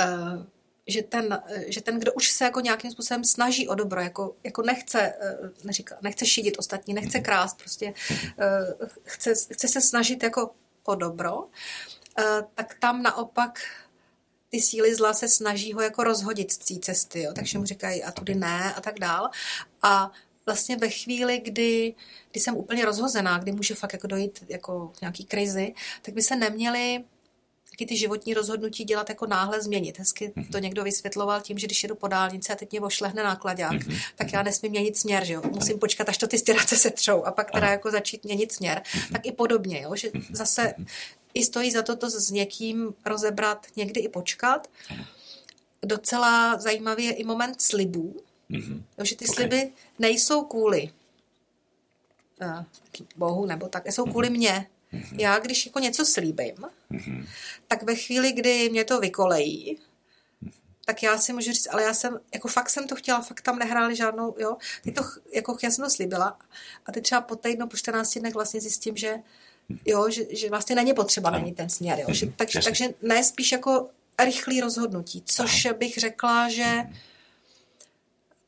[0.00, 0.44] uh,
[0.86, 4.62] že ten, že ten, kdo už se jako nějakým způsobem snaží o dobro, jako, jako
[4.62, 7.24] nechce, eh, neříká, nechce šidit ostatní, nechce mhm.
[7.24, 7.94] krást, prostě
[8.38, 10.50] eh, chce, chce se snažit jako
[10.84, 11.46] o dobro,
[12.18, 13.60] eh, tak tam naopak
[14.52, 17.32] ty síly zla se snaží ho jako rozhodit z té cesty, jo?
[17.34, 19.30] takže mu říkají a tudy ne a tak dál.
[19.82, 20.12] A
[20.46, 21.94] vlastně ve chvíli, kdy,
[22.30, 26.36] kdy jsem úplně rozhozená, kdy může fakt jako dojít jako nějaký krizi, tak by se
[26.36, 27.04] neměli
[27.70, 29.98] taky ty životní rozhodnutí dělat jako náhle změnit.
[29.98, 33.72] Hezky to někdo vysvětloval tím, že když jedu po dálnici a teď mě ošlehne nákladák,
[33.72, 34.00] mm-hmm.
[34.16, 35.42] tak já nesmím měnit směr, že jo?
[35.50, 38.82] Musím počkat, až to ty stěrace se třou a pak teda jako začít měnit směr.
[39.12, 39.96] Tak i podobně, jo?
[39.96, 40.74] že zase
[41.34, 44.70] i stojí za to to s někým rozebrat, někdy i počkat.
[45.82, 48.16] Docela zajímavý je i moment slibů,
[48.50, 48.82] mm-hmm.
[49.02, 49.34] že ty okay.
[49.34, 50.92] sliby nejsou kvůli
[52.42, 52.64] uh,
[53.16, 54.66] Bohu nebo tak, jsou kvůli mně.
[54.92, 55.20] Mm-hmm.
[55.20, 56.54] Já, když jako něco slíbím,
[56.90, 57.26] mm-hmm.
[57.68, 59.78] tak ve chvíli, kdy mě to vykolejí,
[60.84, 63.58] tak já si můžu říct, ale já jsem, jako fakt jsem to chtěla, fakt tam
[63.58, 66.38] nehráli žádnou, jo, ty to, jako já jsem to slíbila
[66.86, 69.18] a teď třeba po týdnu, po 14 dnech vlastně zjistím, že
[69.84, 73.52] jo, že, že vlastně není potřeba není ten směr, jo, že, takže, takže ne spíš
[73.52, 73.88] jako
[74.24, 76.84] rychlý rozhodnutí, což bych řekla, že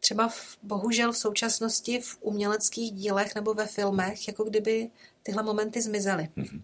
[0.01, 4.91] třeba v, bohužel v současnosti v uměleckých dílech nebo ve filmech, jako kdyby
[5.23, 6.29] tyhle momenty zmizely.
[6.37, 6.63] Mm-hmm.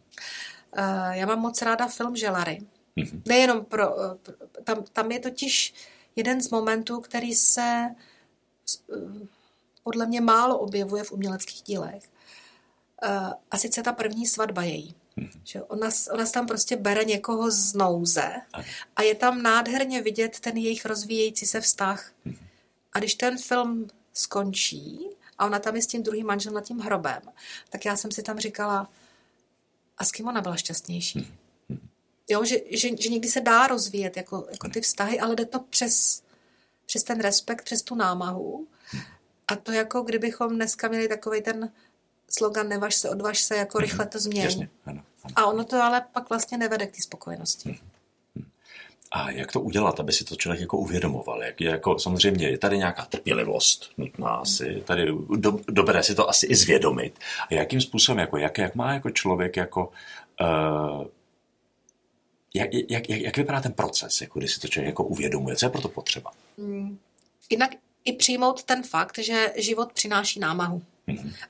[0.78, 2.58] Uh, já mám moc ráda film Želary.
[2.96, 3.22] Mm-hmm.
[3.26, 4.02] Nejenom pro, uh,
[4.64, 5.74] tam, tam je totiž
[6.16, 7.88] jeden z momentů, který se
[8.88, 9.26] uh,
[9.82, 12.02] podle mě málo objevuje v uměleckých dílech.
[13.08, 14.94] Uh, a sice ta první svatba její.
[15.18, 15.40] Mm-hmm.
[15.44, 18.32] Že ona, ona tam prostě bere někoho z nouze
[18.96, 22.12] a je tam nádherně vidět ten jejich rozvíjející se vztah.
[22.26, 22.36] Mm-hmm.
[22.92, 25.06] A když ten film skončí
[25.38, 27.22] a ona tam je s tím druhým manželem nad tím hrobem,
[27.70, 28.90] tak já jsem si tam říkala,
[29.98, 31.34] a s kým ona byla šťastnější?
[32.28, 35.60] Jo, že, že, že někdy se dá rozvíjet jako, jako ty vztahy, ale jde to
[35.60, 36.22] přes,
[36.86, 38.66] přes ten respekt, přes tu námahu.
[39.48, 41.72] A to jako kdybychom dneska měli takový ten
[42.30, 44.68] slogan nevaž se, odvaž se, jako rychle to změní.
[45.36, 47.78] A ono to ale pak vlastně nevede k té spokojenosti.
[49.12, 51.42] A jak to udělat, aby si to člověk jako uvědomoval?
[51.42, 56.28] Jak je jako, samozřejmě je tady nějaká trpělivost nutná asi, tady do, dobré si to
[56.28, 57.18] asi i zvědomit.
[57.50, 59.92] A jakým způsobem, jako, jak, jak má jako člověk jako
[60.40, 61.06] uh,
[62.54, 65.56] jak, jak, jak, jak vypadá ten proces, jako když si to člověk jako uvědomuje?
[65.56, 66.30] Co je proto potřeba?
[66.58, 66.98] Hmm.
[67.50, 67.70] Jinak
[68.04, 70.82] i přijmout ten fakt, že život přináší námahu.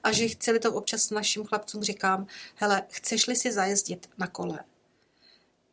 [0.05, 4.59] A že chci to občas našim chlapcům říkám, hele, chceš-li si zajezdit na kole,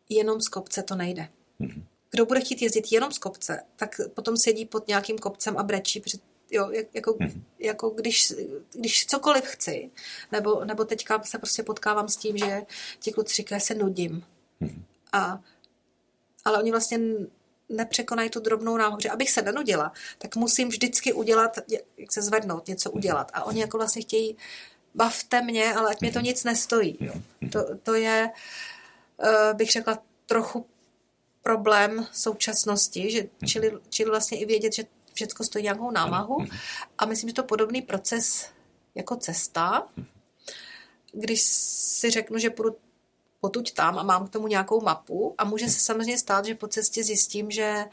[0.10, 1.30] jenom z kopce to nejde.
[1.62, 1.84] Mm-hmm.
[2.12, 6.00] Kdo bude chtít jezdit jenom z kopce, tak potom sedí pod nějakým kopcem a brečí,
[6.00, 6.18] protože
[6.52, 7.42] jo, jako, mm-hmm.
[7.60, 8.34] jako když,
[8.74, 9.92] když cokoliv chci,
[10.32, 12.62] nebo, nebo teďka se prostě potkávám s tím, že
[13.00, 14.24] ti kluci říkají, se nudím.
[15.12, 15.40] A,
[16.46, 17.00] ale oni vlastně
[17.70, 21.60] nepřekonají tu drobnou náhodu, že abych se nenudila, tak musím vždycky udělat,
[21.98, 23.32] jak se zvednout, něco udělat.
[23.34, 24.38] A oni jako vlastně chtějí,
[24.96, 26.98] bavte mě, ale ať mě to nic nestojí.
[27.00, 27.14] Jo.
[27.52, 28.30] To, to je,
[29.18, 30.66] uh, bych řekla, trochu
[31.42, 36.38] problém současnosti, že, čili, čili vlastně i vědět, že všechno stojí nějakou námahu.
[36.98, 38.50] A myslím, že to podobný proces
[38.96, 39.88] jako cesta,
[41.12, 42.76] když si řeknu, že půjdu
[43.48, 46.68] potuď tam a mám k tomu nějakou mapu a může se samozřejmě stát, že po
[46.68, 47.86] cestě zjistím, že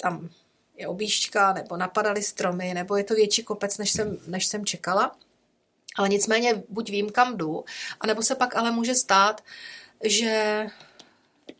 [0.00, 0.28] tam
[0.76, 5.16] je objížďka, nebo napadaly stromy, nebo je to větší kopec, než jsem, než jsem čekala.
[5.96, 7.64] Ale nicméně buď vím, kam jdu,
[8.00, 9.40] anebo se pak ale může stát,
[10.04, 10.66] že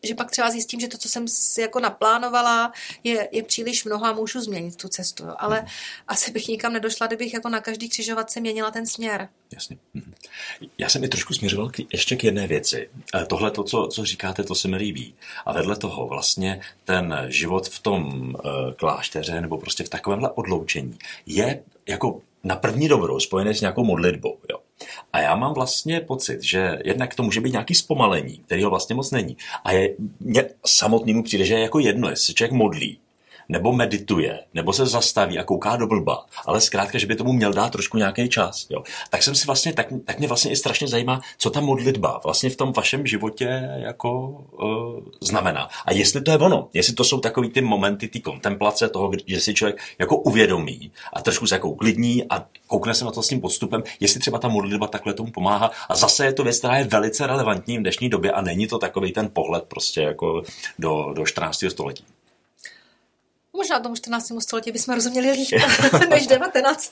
[0.03, 2.71] že pak třeba zjistím, že to, co jsem si jako naplánovala,
[3.03, 5.23] je, je příliš mnoho a můžu změnit tu cestu.
[5.23, 5.33] Jo.
[5.37, 5.67] Ale hmm.
[6.07, 9.29] asi bych nikam nedošla, kdybych jako na každý křižovatce měnila ten směr.
[9.53, 9.77] Jasně.
[9.93, 10.13] Mhm.
[10.77, 12.89] Já jsem mi trošku směřoval k, ještě k jedné věci.
[13.15, 15.15] E, tohle, to, co, co říkáte, to se mi líbí.
[15.45, 20.97] A vedle toho vlastně ten život v tom uh, klášteře nebo prostě v takovémhle odloučení
[21.25, 24.37] je jako na první dobrou spojené s nějakou modlitbou.
[24.49, 24.57] Jo.
[25.13, 28.95] A já mám vlastně pocit, že jednak to může být nějaký zpomalení, který ho vlastně
[28.95, 29.37] moc není.
[29.63, 32.99] A je, mě samotnému přijde, že je jako jedno, jestli člověk modlí,
[33.49, 37.53] nebo medituje, nebo se zastaví a kouká do blba, ale zkrátka, že by tomu měl
[37.53, 38.67] dát trošku nějaký čas.
[38.69, 38.83] Jo.
[39.09, 42.49] Tak jsem si vlastně, tak, tak mě vlastně i strašně zajímá, co ta modlitba vlastně
[42.49, 45.69] v tom vašem životě jako uh, znamená.
[45.85, 49.41] A jestli to je ono, jestli to jsou takový ty momenty, ty kontemplace toho, že
[49.41, 53.27] si člověk jako uvědomí a trošku se jako uklidní a koukne se na to s
[53.27, 55.71] tím podstupem, jestli třeba ta modlitba takhle tomu pomáhá.
[55.89, 58.77] A zase je to věc, která je velice relevantní v dnešní době a není to
[58.77, 60.43] takový ten pohled prostě jako
[60.79, 61.63] do, do 14.
[61.69, 62.03] století.
[63.61, 64.31] Možná tomu 14.
[64.39, 65.49] století bychom rozuměli líp
[66.09, 66.91] než 19.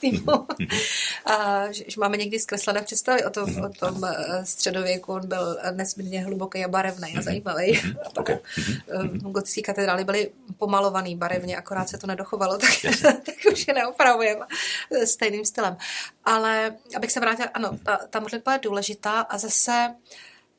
[1.24, 5.12] a že, že máme někdy zkreslené představy o tom, o tom eh, středověku.
[5.12, 7.80] On byl nesmírně hluboký a barevný a zajímavý.
[7.84, 7.96] Mhm.
[8.06, 8.38] A pak okay.
[8.68, 12.70] Eh, gotické katedrály byly pomalovaný barevně, akorát se to nedochovalo, tak,
[13.02, 14.46] tak už je neopravujeme
[15.04, 15.76] stejným stylem.
[16.24, 19.94] Ale abych se vrátila, ano, ta, ta modlitba je důležitá a zase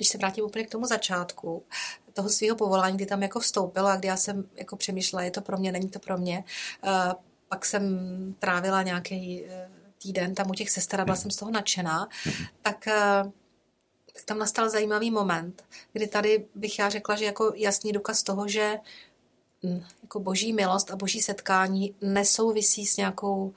[0.01, 1.63] když se vrátím úplně k tomu začátku,
[2.13, 5.41] toho svého povolání, kdy tam jako vstoupilo a kdy já jsem jako přemýšlela, je to
[5.41, 6.43] pro mě, není to pro mě.
[6.83, 7.13] Uh,
[7.49, 7.83] pak jsem
[8.39, 9.49] trávila nějaký uh,
[10.01, 12.09] týden tam u těch sester a byla jsem z toho nadšená,
[12.61, 13.31] tak, uh,
[14.13, 18.47] tak tam nastal zajímavý moment, kdy tady bych já řekla, že jako jasný důkaz toho,
[18.47, 18.77] že
[19.63, 23.53] hm, jako boží milost a boží setkání nesouvisí s nějakou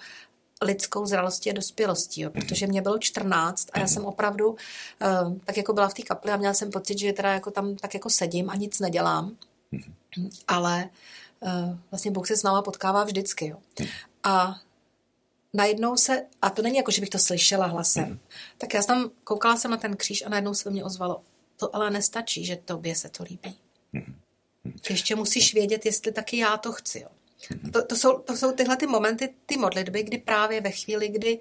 [0.64, 4.56] lidskou zralostí a dospělostí, jo, protože mě bylo 14 a já jsem opravdu uh,
[5.44, 7.94] tak jako byla v té kapli a měla jsem pocit, že teda jako tam tak
[7.94, 9.36] jako sedím a nic nedělám,
[10.48, 10.88] ale
[11.40, 13.46] uh, vlastně Bůh se s náma potkává vždycky.
[13.46, 13.56] Jo.
[14.22, 14.54] A
[15.54, 18.20] najednou se, a to není jako, že bych to slyšela hlasem,
[18.58, 21.22] tak já tam koukala jsem na ten kříž a najednou se mě ozvalo,
[21.56, 23.56] to ale nestačí, že tobě se to líbí.
[24.90, 27.00] Ještě musíš vědět, jestli taky já to chci.
[27.00, 27.08] Jo.
[27.72, 31.38] To, to, jsou, to jsou tyhle ty momenty, ty modlitby, kdy právě ve chvíli, kdy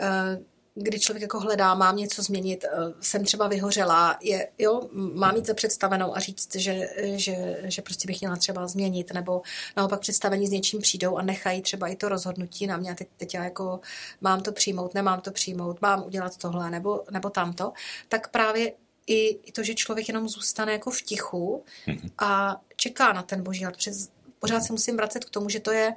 [0.00, 0.44] uh,
[0.82, 2.68] kdy člověk jako hledá, mám něco změnit, eh,
[3.00, 8.20] jsem třeba vyhořela, je, jo, mám mít představenou a říct, že, že, že prostě bych
[8.20, 9.42] měla třeba změnit, nebo
[9.76, 13.34] naopak představení s něčím přijdou a nechají třeba i to rozhodnutí na mě teď, teď
[13.34, 13.80] já jako
[14.20, 17.72] mám to přijmout, nemám to přijmout, mám udělat tohle nebo, nebo tamto,
[18.08, 18.72] tak právě
[19.06, 22.10] i, i to, že člověk jenom zůstane jako v tichu mhm.
[22.18, 25.72] a čeká na ten boží hlad, přes pořád se musím vracet k tomu, že to
[25.72, 25.94] je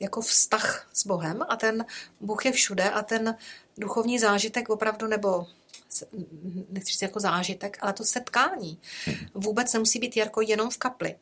[0.00, 1.84] jako vztah s Bohem a ten
[2.20, 3.36] Bůh je všude a ten
[3.78, 5.46] duchovní zážitek opravdu, nebo
[6.70, 8.80] nechci říct jako zážitek, ale to setkání
[9.34, 11.16] vůbec nemusí být jako jenom v kapli.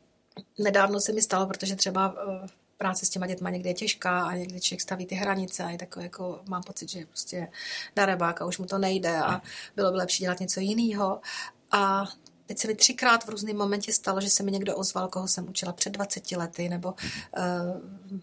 [0.58, 4.34] Nedávno se mi stalo, protože třeba eh, práce s těma dětma někdy je těžká a
[4.34, 7.48] někdy člověk staví ty hranice a je takový jako, mám pocit, že je prostě
[7.96, 9.42] na rebák a už mu to nejde a
[9.76, 11.20] bylo by lepší dělat něco jiného.
[11.70, 12.04] A
[12.48, 15.48] Teď se mi třikrát v různém momentě stalo, že se mi někdo ozval, koho jsem
[15.48, 16.94] učila před 20 lety, nebo
[17.38, 18.20] uh,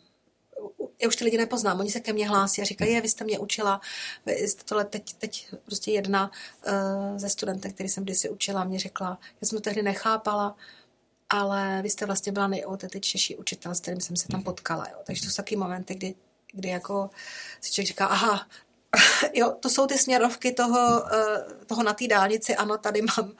[1.02, 3.24] já už ty lidi nepoznám, oni se ke mně hlásí a říkají, je, vy jste
[3.24, 3.82] mě učila,
[4.26, 6.32] vy jste tohle teď, teď prostě jedna
[6.68, 10.56] uh, ze studentek, který jsem kdysi učila, mě řekla, já jsem to tehdy nechápala,
[11.30, 14.86] ale vy jste vlastně byla nejautentičnější učitel, s kterým jsem se tam potkala.
[14.92, 14.98] Jo.
[15.04, 16.16] Takže to jsou taky momenty, kdy,
[16.52, 17.10] kdy jako
[17.62, 18.48] si člověk říká, aha,
[19.34, 23.32] jo, to jsou ty směrovky toho, uh, toho na té dálnici, ano, tady mám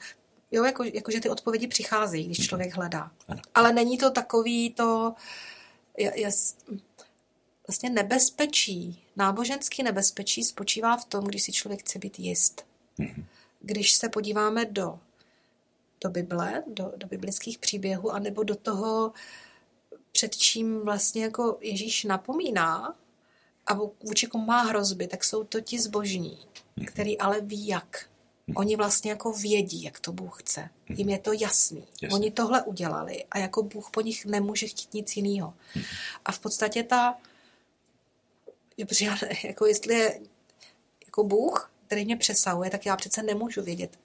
[0.50, 2.46] Jo, jako, jako že ty odpovědi přicházejí, když mhm.
[2.46, 3.10] člověk hledá.
[3.54, 5.14] Ale není to takový to
[6.14, 6.56] jas,
[7.68, 12.66] vlastně nebezpečí, náboženský nebezpečí spočívá v tom, když si člověk chce být jist.
[12.98, 13.24] Mhm.
[13.60, 14.98] Když se podíváme do,
[16.04, 19.12] do Bible, do, do biblických příběhů, anebo do toho,
[20.12, 22.96] před čím vlastně jako Ježíš napomíná
[23.66, 26.38] a vůči komu má hrozby, tak jsou to ti zbožní,
[26.76, 26.86] mhm.
[26.86, 28.08] který ale ví jak
[28.54, 30.68] Oni vlastně jako vědí, jak to Bůh chce.
[30.88, 31.84] Jim je to jasný.
[32.02, 32.14] Jasný.
[32.14, 35.54] Oni tohle udělali a jako Bůh po nich nemůže chtít nic jiného.
[36.24, 37.18] A v podstatě ta,
[39.44, 40.20] jako jestli je
[41.06, 43.98] jako Bůh, který mě přesahuje, tak já přece nemůžu vědět,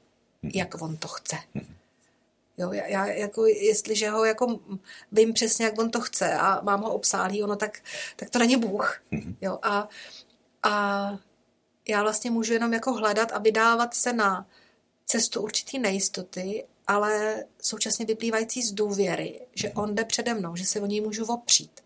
[0.53, 1.37] jak on to chce.
[2.57, 4.59] Jo, já, já jako, jestliže ho jako
[5.11, 7.83] vím přesně, jak on to chce a mám ho obsálý, ono, tak,
[8.15, 9.03] tak to není Bůh.
[9.41, 9.89] Jo, a,
[10.63, 11.19] a
[11.87, 14.47] já vlastně můžu jenom jako hledat a vydávat se na
[15.05, 20.81] cestu určitý nejistoty, ale současně vyplývající z důvěry, že on jde přede mnou, že se
[20.81, 21.81] o něj můžu opřít.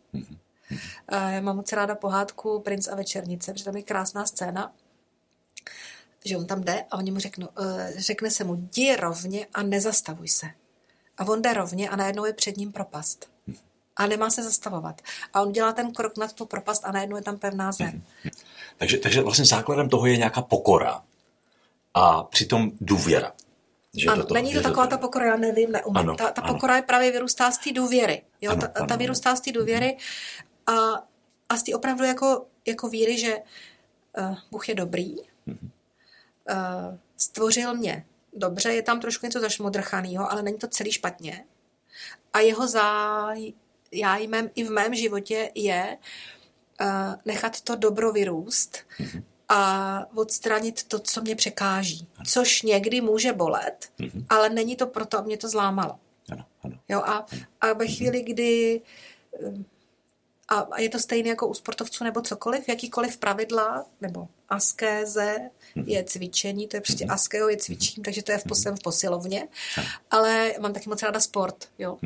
[1.07, 4.73] Eh, Já mám moc ráda pohádku Princ a večernice, protože tam je krásná scéna,
[6.25, 9.63] že on tam jde a oni mu řeknou, eh, řekne se mu, jdi rovně a
[9.63, 10.47] nezastavuj se.
[11.17, 13.34] A on jde rovně a najednou je před ním propast.
[13.95, 15.01] A nemá se zastavovat.
[15.33, 18.03] A on dělá ten krok nad tu propast a najednou je tam pevná zem.
[18.77, 21.03] Takže, takže vlastně základem toho je nějaká pokora
[21.93, 23.33] a přitom důvěra.
[23.97, 25.97] Že Ano, toho- není to taková toho- ta pokora, já nevím, neumím.
[25.97, 26.53] Ano, ta, ta ano.
[26.53, 28.21] pokora je právě vyrůstá z té důvěry.
[28.41, 28.51] Jo?
[28.51, 29.97] Ano, ta, ano, ta vyrůstá z té důvěry
[30.67, 30.73] a,
[31.49, 33.37] a z té opravdu jako, jako víry, že
[34.19, 35.69] uh, Bůh je dobrý, Mhm.
[36.49, 41.45] uh, stvořil mě dobře, je tam trošku něco zašmodrchanýho, ale není to celý špatně.
[42.33, 42.67] A jeho
[44.01, 45.97] zájmem i v mém životě je
[46.81, 46.87] uh,
[47.25, 49.23] nechat to dobro vyrůst Mhm.
[49.49, 52.07] a odstranit to, co mě překáží.
[52.27, 54.25] Což někdy může bolet, Mhm.
[54.29, 55.95] ale není to proto, aby mě to zlámalo.
[56.31, 56.79] Ano, ano.
[56.89, 57.25] Jo, a,
[57.61, 58.81] a ve chvíli, kdy
[59.47, 59.65] um,
[60.47, 65.49] a a je to stejné jako u sportovců nebo cokoliv, jakýkoliv pravidla nebo askéze
[65.85, 69.47] je cvičení, to je prostě askeo je cvičím, takže to je v, posel, v posilovně,
[70.11, 71.97] ale mám taky moc ráda sport, jo.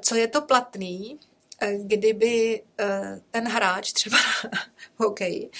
[0.00, 1.18] Co je to platný,
[1.60, 4.16] eh, kdyby eh, ten hráč třeba
[4.98, 5.50] v hokeji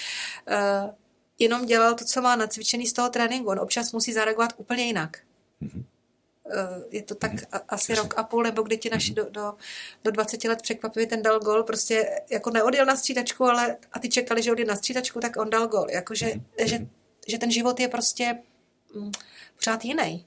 [0.49, 0.95] eh,
[1.39, 5.17] jenom dělal to, co má nacvičený z toho tréninku, on občas musí zareagovat úplně jinak.
[6.51, 9.55] Eh, Je to tak a- asi rok a půl, nebo kdy ti naši do, do,
[10.05, 14.09] do 20 let překvapivě ten dal gol, prostě jako neodjel na střídačku, ale a ty
[14.09, 15.87] čekali, že odjel na střídačku, tak on dal gol.
[15.91, 16.33] Jakože,
[16.65, 16.79] že,
[17.29, 18.39] že ten život je prostě
[18.95, 19.13] mm,
[19.57, 20.27] pořád jiný.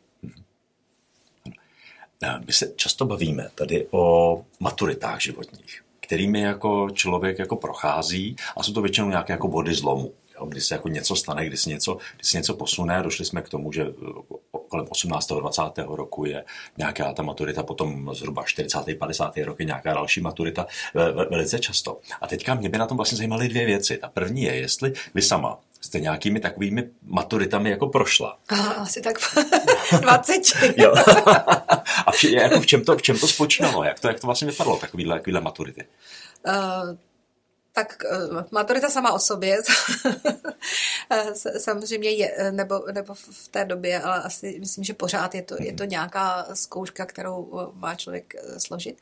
[2.45, 8.73] My se často bavíme tady o maturitách životních, kterými jako člověk jako prochází a jsou
[8.73, 10.13] to většinou nějaké jako body zlomu.
[10.36, 13.03] Jo, kdy se jako něco stane, kdy se něco, kdy se něco posune.
[13.03, 13.86] Došli jsme k tomu, že
[14.67, 15.27] kolem 18.
[15.27, 15.62] 20.
[15.77, 16.43] roku je
[16.77, 18.95] nějaká ta maturita, potom zhruba 40.
[18.97, 19.38] 50.
[19.38, 21.99] roky nějaká další maturita ve- ve- velice často.
[22.21, 23.97] A teďka mě by na tom vlastně zajímaly dvě věci.
[23.97, 28.38] Ta první je, jestli vy sama jste nějakými takovými maturitami jako prošla.
[28.50, 29.15] A asi tak
[30.02, 30.41] 20.
[30.78, 30.94] Jo.
[32.06, 33.84] A v, jako v, čem to, v čem to spočívalo?
[33.84, 35.86] Jak to, jak to vlastně vypadalo, takovýhle, takovýhle maturity?
[36.48, 36.98] Uh,
[37.73, 39.62] tak uh, maturita sama o sobě
[41.10, 45.41] eh, samozřejmě je, eh, nebo, nebo v té době, ale asi myslím, že pořád je
[45.41, 48.97] to, je to nějaká zkouška, kterou eh, má člověk eh, složit.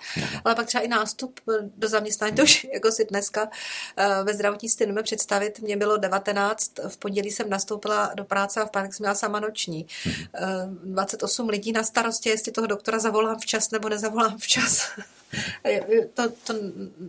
[0.46, 3.50] Ale pak třeba i nástup eh, do zaměstnání, to už jako si dneska
[3.98, 5.60] eh, ve zdravotnictví nemůžeme představit.
[5.60, 9.40] Mně bylo 19, v pondělí jsem nastoupila do práce a v pátek jsem měla sama
[9.40, 9.88] noční.
[10.36, 10.40] Eh,
[10.84, 14.92] 28 lidí na starosti, jestli toho doktora zavolám včas nebo nezavolám včas.
[16.14, 16.54] to, to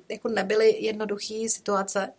[0.08, 2.12] jako nebyly jednoduché situace.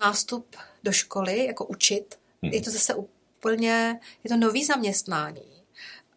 [0.00, 5.62] Nástup do školy, jako učit, je to zase úplně, je to nový zaměstnání.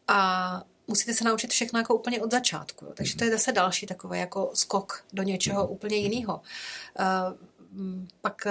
[0.08, 2.86] A musíte se naučit všechno jako úplně od začátku.
[2.86, 2.92] Jo.
[2.96, 6.42] Takže to je zase další takový jako skok do něčeho úplně jiného.
[7.00, 7.36] Uh,
[8.22, 8.48] pak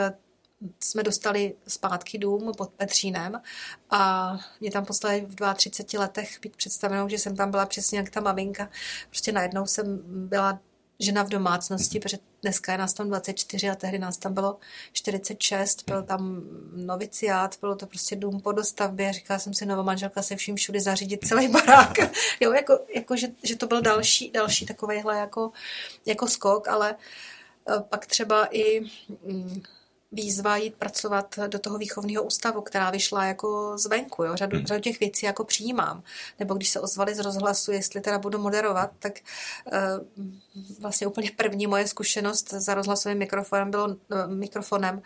[0.81, 3.43] jsme dostali zpátky dům pod Petřínem
[3.91, 8.11] a mě tam poslali v 32 letech být představenou, že jsem tam byla přesně jak
[8.11, 8.69] ta maminka.
[9.11, 10.59] Prostě najednou jsem byla
[11.03, 14.59] žena v domácnosti, protože dneska je nás tam 24 a tehdy nás tam bylo
[14.93, 16.43] 46, byl tam
[16.77, 20.81] noviciát, bylo to prostě dům po dostavbě, říkala jsem si, nová manželka se vším všude
[20.81, 21.99] zařídit celý barák.
[22.41, 25.53] jo, jako, jako že, že, to byl další, další takovejhle jako,
[26.07, 26.95] jako skok, ale
[27.69, 28.81] eh, pak třeba i
[29.25, 29.63] mm,
[30.13, 34.25] výzva jít pracovat do toho výchovného ústavu, která vyšla jako zvenku.
[34.25, 34.37] Jo?
[34.37, 36.03] Řadu, řadu těch věcí jako přijímám.
[36.39, 39.13] Nebo když se ozvali z rozhlasu, jestli teda budu moderovat, tak
[39.73, 40.23] uh,
[40.81, 45.03] vlastně úplně první moje zkušenost za rozhlasovým mikrofonem bylo, uh, mikrofonem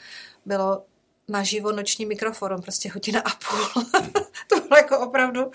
[0.47, 0.83] bylo
[1.29, 3.85] naživo noční mikrofon, prostě hodina a půl.
[4.49, 5.51] to bylo jako opravdu,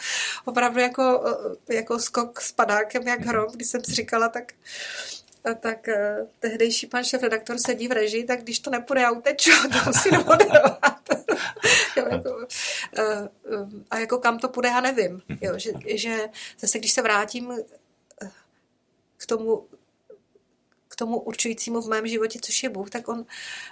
[0.45, 1.23] opravdu jako,
[1.69, 4.53] eh, jako skok s padákem, jak hrom, když jsem si říkala, tak
[5.43, 9.11] a tak uh, tehdejší pan šéf redaktor sedí v režii, tak když to nepůjde, já
[9.11, 11.01] uteču, to musím moderovat.
[11.97, 15.21] jo, jako, uh, a jako kam to půjde, já nevím.
[15.41, 16.29] Jo, že, že
[16.59, 17.53] zase, když se vrátím
[19.17, 19.67] k tomu,
[21.02, 23.26] tomu určujícímu v mém životě, což je Bůh, tak on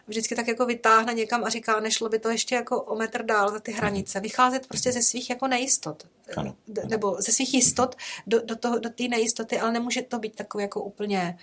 [0.08, 3.52] vždycky tak jako vytáhne někam a říká, nešlo by to ještě jako o metr dál
[3.52, 4.20] za ty hranice.
[4.20, 6.08] Vycházet prostě ze svých jako nejistot.
[6.38, 6.56] Ano.
[6.90, 7.96] Nebo ze svých jistot
[8.28, 11.38] do, do, toho, do té nejistoty, ale nemůže to být takový jako úplně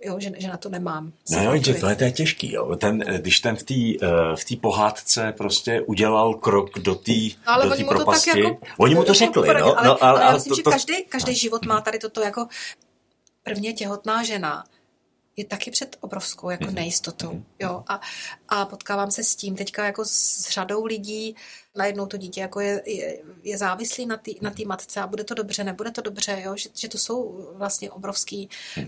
[0.00, 1.12] jo, že, že na to nemám.
[1.30, 2.76] No jo, že tohle to je těžký, jo.
[2.76, 7.12] Ten, když ten v té uh, v pohádce prostě udělal krok do té
[7.46, 8.30] no, do oni propasti.
[8.30, 10.50] To tak jako, oni mu to řekli, no, ale, no, ale, ale já ale myslím,
[10.50, 10.70] to, že to...
[10.70, 12.48] každý, každý život má tady toto jako
[13.42, 14.64] prvně těhotná žena
[15.36, 16.74] je taky před obrovskou jako mhm.
[16.74, 17.32] nejistotou.
[17.32, 17.44] Mhm.
[17.58, 17.84] Jo?
[17.86, 18.00] A,
[18.48, 21.36] a potkávám se s tím teďka jako s řadou lidí,
[21.76, 25.34] najednou to dítě jako je, je, je závislý na té na matce a bude to
[25.34, 26.56] dobře, nebude to dobře, jo?
[26.56, 28.44] Že, že to jsou vlastně obrovské
[28.76, 28.86] uh,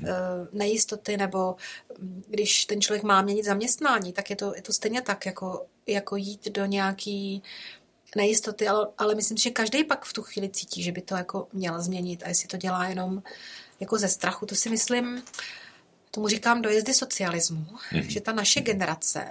[0.53, 1.57] nejistoty, nebo
[1.99, 5.67] mm, když ten člověk má měnit zaměstnání, tak je to, je to stejně tak, jako,
[5.87, 7.43] jako jít do nějaký
[8.17, 11.49] nejistoty, ale, ale myslím že každý pak v tu chvíli cítí, že by to jako
[11.53, 13.23] měl změnit a jestli to dělá jenom
[13.81, 15.23] jako ze strachu, to si myslím,
[16.17, 18.07] tomu říkám dojezdy socialismu, mm-hmm.
[18.07, 19.29] že ta naše generace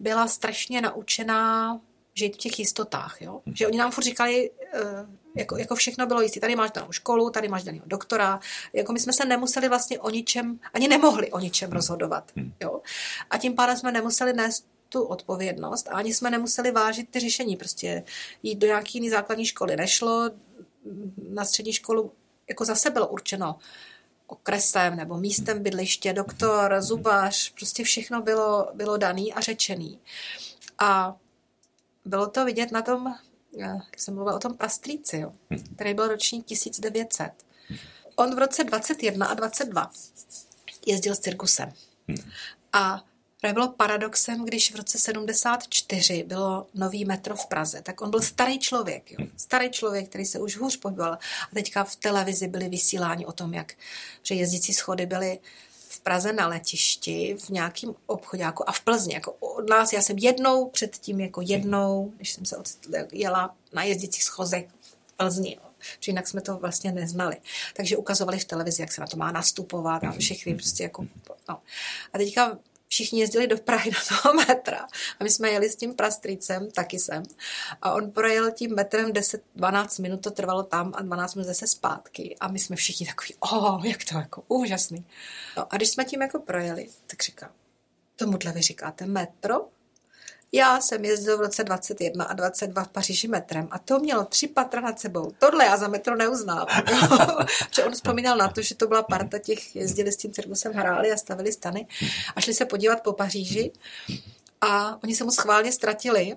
[0.00, 1.80] byla strašně naučená
[2.14, 3.40] žít v těch jistotách, jo?
[3.46, 3.52] Mm-hmm.
[3.56, 6.40] Že oni nám furt říkali, uh, jako, jako všechno bylo jistý.
[6.40, 8.40] Tady máš danou školu, tady máš daného doktora.
[8.72, 11.76] Jako my jsme se nemuseli vlastně o ničem, ani nemohli o ničem mhm.
[11.76, 12.32] rozhodovat.
[12.36, 12.52] Mhm.
[12.62, 12.80] Jo?
[13.30, 17.56] A tím pádem jsme nemuseli nést tu odpovědnost a ani jsme nemuseli vážit ty řešení.
[17.56, 18.04] Prostě
[18.42, 20.30] jít do nějaké jiné základní školy nešlo,
[21.28, 22.12] na střední školu
[22.48, 23.58] jako zase bylo určeno
[24.26, 30.00] okresem nebo místem bydliště, doktor, zubař, prostě všechno bylo, bylo daný a řečený.
[30.78, 31.16] A
[32.04, 33.14] bylo to vidět na tom,
[33.56, 35.32] jak jsem mluvila o tom pastríci, jo,
[35.74, 37.30] který byl ročník 1900.
[38.16, 39.90] On v roce 21 a 22
[40.86, 41.72] jezdil s cirkusem.
[42.72, 43.04] A
[43.44, 48.22] Právě bylo paradoxem, když v roce 74 bylo nový metro v Praze, tak on byl
[48.22, 49.26] starý člověk, jo?
[49.36, 51.12] starý člověk, který se už hůř pohyboval.
[51.12, 53.72] A teďka v televizi byly vysílání o tom, jak
[54.22, 55.38] že jezdící schody byly
[55.88, 59.14] v Praze na letišti, v nějakém obchodáku a v Plzni.
[59.14, 62.56] Jako od nás, já jsem jednou předtím, jako jednou, když jsem se
[63.12, 65.58] jela na jezdících schozech v Plzni.
[65.62, 65.70] Jo
[66.00, 67.36] že jinak jsme to vlastně neznali.
[67.74, 71.06] Takže ukazovali v televizi, jak se na to má nastupovat a všechny prostě jako,
[71.48, 71.58] no.
[72.12, 72.58] A teďka
[72.94, 74.86] všichni jezdili do Prahy na toho metra
[75.20, 77.22] a my jsme jeli s tím prastricem, taky jsem.
[77.82, 82.36] A on projel tím metrem 10-12 minut, to trvalo tam a 12 minut zase zpátky.
[82.40, 85.06] A my jsme všichni takový, oh, jak to jako úžasný.
[85.56, 87.50] No a když jsme tím jako projeli, tak říkám,
[88.16, 89.68] tomuhle vy říkáte metro?
[90.56, 94.48] Já jsem jezdil v roce 21 a 22 v Paříži metrem a to mělo tři
[94.48, 95.32] patra nad sebou.
[95.38, 96.82] Tohle já za metro neuznávám.
[97.68, 101.12] Protože on vzpomínal na to, že to byla parta těch, jezdili s tím cirkusem, hráli
[101.12, 101.86] a stavili stany
[102.36, 103.72] a šli se podívat po Paříži
[104.60, 106.36] a oni se mu schválně ztratili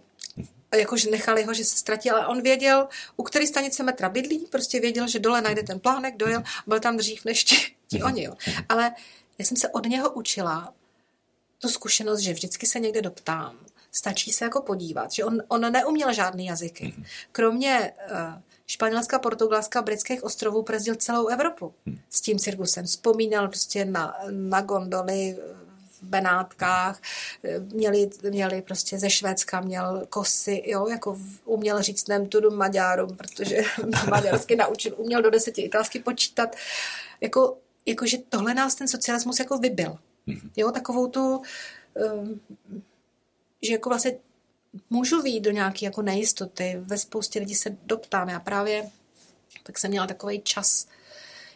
[0.75, 2.87] jakože nechali ho, že se ztratil, ale on věděl,
[3.17, 6.97] u které stanice metra bydlí, prostě věděl, že dole najde ten plánek, dojel, byl tam
[6.97, 7.55] dřív než ti,
[7.87, 8.23] ti oni.
[8.23, 8.33] Jo.
[8.69, 8.91] Ale
[9.37, 10.73] já jsem se od něho učila
[11.59, 13.57] tu zkušenost, že vždycky se někde doptám
[13.97, 16.93] stačí se jako podívat, že on, on neuměl žádný jazyky.
[16.97, 17.05] Mhm.
[17.31, 18.17] Kromě uh,
[18.67, 21.99] Španělska, Portugalska, britských ostrovů prezdil celou Evropu mhm.
[22.09, 22.85] s tím cirkusem.
[22.85, 25.37] Vzpomínal prostě na, na gondoly
[26.01, 27.01] v Benátkách,
[27.73, 33.61] měli, měli prostě ze Švédska, měl kosy, jo, jako uměl říct nem tudu Maďárům, protože
[34.09, 36.55] maďarsky naučil, uměl do deseti italsky počítat.
[37.21, 39.97] Jako, jakože tohle nás ten socialismus jako vybil.
[40.25, 40.51] Mhm.
[40.55, 41.41] Jo, takovou tu
[42.13, 42.41] um,
[43.61, 44.17] že jako vlastně
[44.89, 46.77] můžu výjít do nějaké jako nejistoty.
[46.79, 48.29] Ve spoustě lidí se doptám.
[48.29, 48.91] Já právě
[49.63, 50.87] tak jsem měla takový čas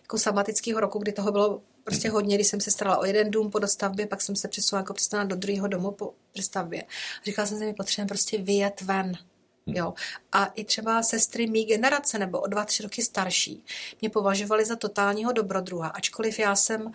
[0.02, 3.52] jako sabatického roku, kdy toho bylo prostě hodně, když jsem se starala o jeden dům
[3.52, 6.84] po dostavbě, pak jsem se přesunula jako přestala do druhého domu po dostavbě.
[7.26, 9.18] Říkala jsem si, mi potřebujeme prostě vyjet ven.
[9.66, 9.94] Jo.
[10.32, 13.64] A i třeba sestry mý generace nebo o dva, tři roky starší
[14.02, 16.92] mě považovali za totálního dobrodruha, ačkoliv já jsem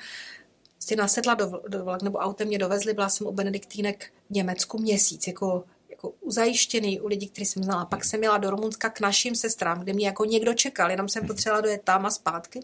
[0.86, 4.78] si nasedla do, do vlak nebo autem mě dovezli, byla jsem u Benediktínek v Německu
[4.78, 7.84] měsíc, jako jako uzajištěný u lidí, který jsem znala.
[7.84, 11.26] Pak jsem měla do Rumunska k našim sestrám, kde mě jako někdo čekal, jenom jsem
[11.26, 12.60] potřebovala dojet tam a zpátky.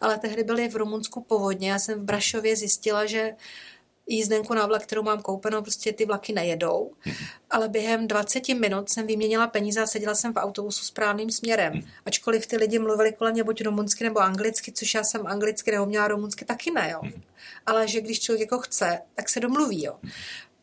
[0.00, 1.70] Ale tehdy byly v Rumunsku povodně.
[1.70, 3.32] Já jsem v Brašově zjistila, že
[4.10, 6.90] jízdenku na vlak, kterou mám koupenou, prostě ty vlaky nejedou.
[7.50, 11.80] Ale během 20 minut jsem vyměnila peníze a seděla jsem v autobusu správným směrem.
[12.06, 16.08] Ačkoliv ty lidi mluvili kolem mě buď rumunsky nebo anglicky, což já jsem anglicky neuměla,
[16.08, 17.00] rumunsky taky ne, jo.
[17.66, 19.98] Ale že když člověk jako chce, tak se domluví, jo.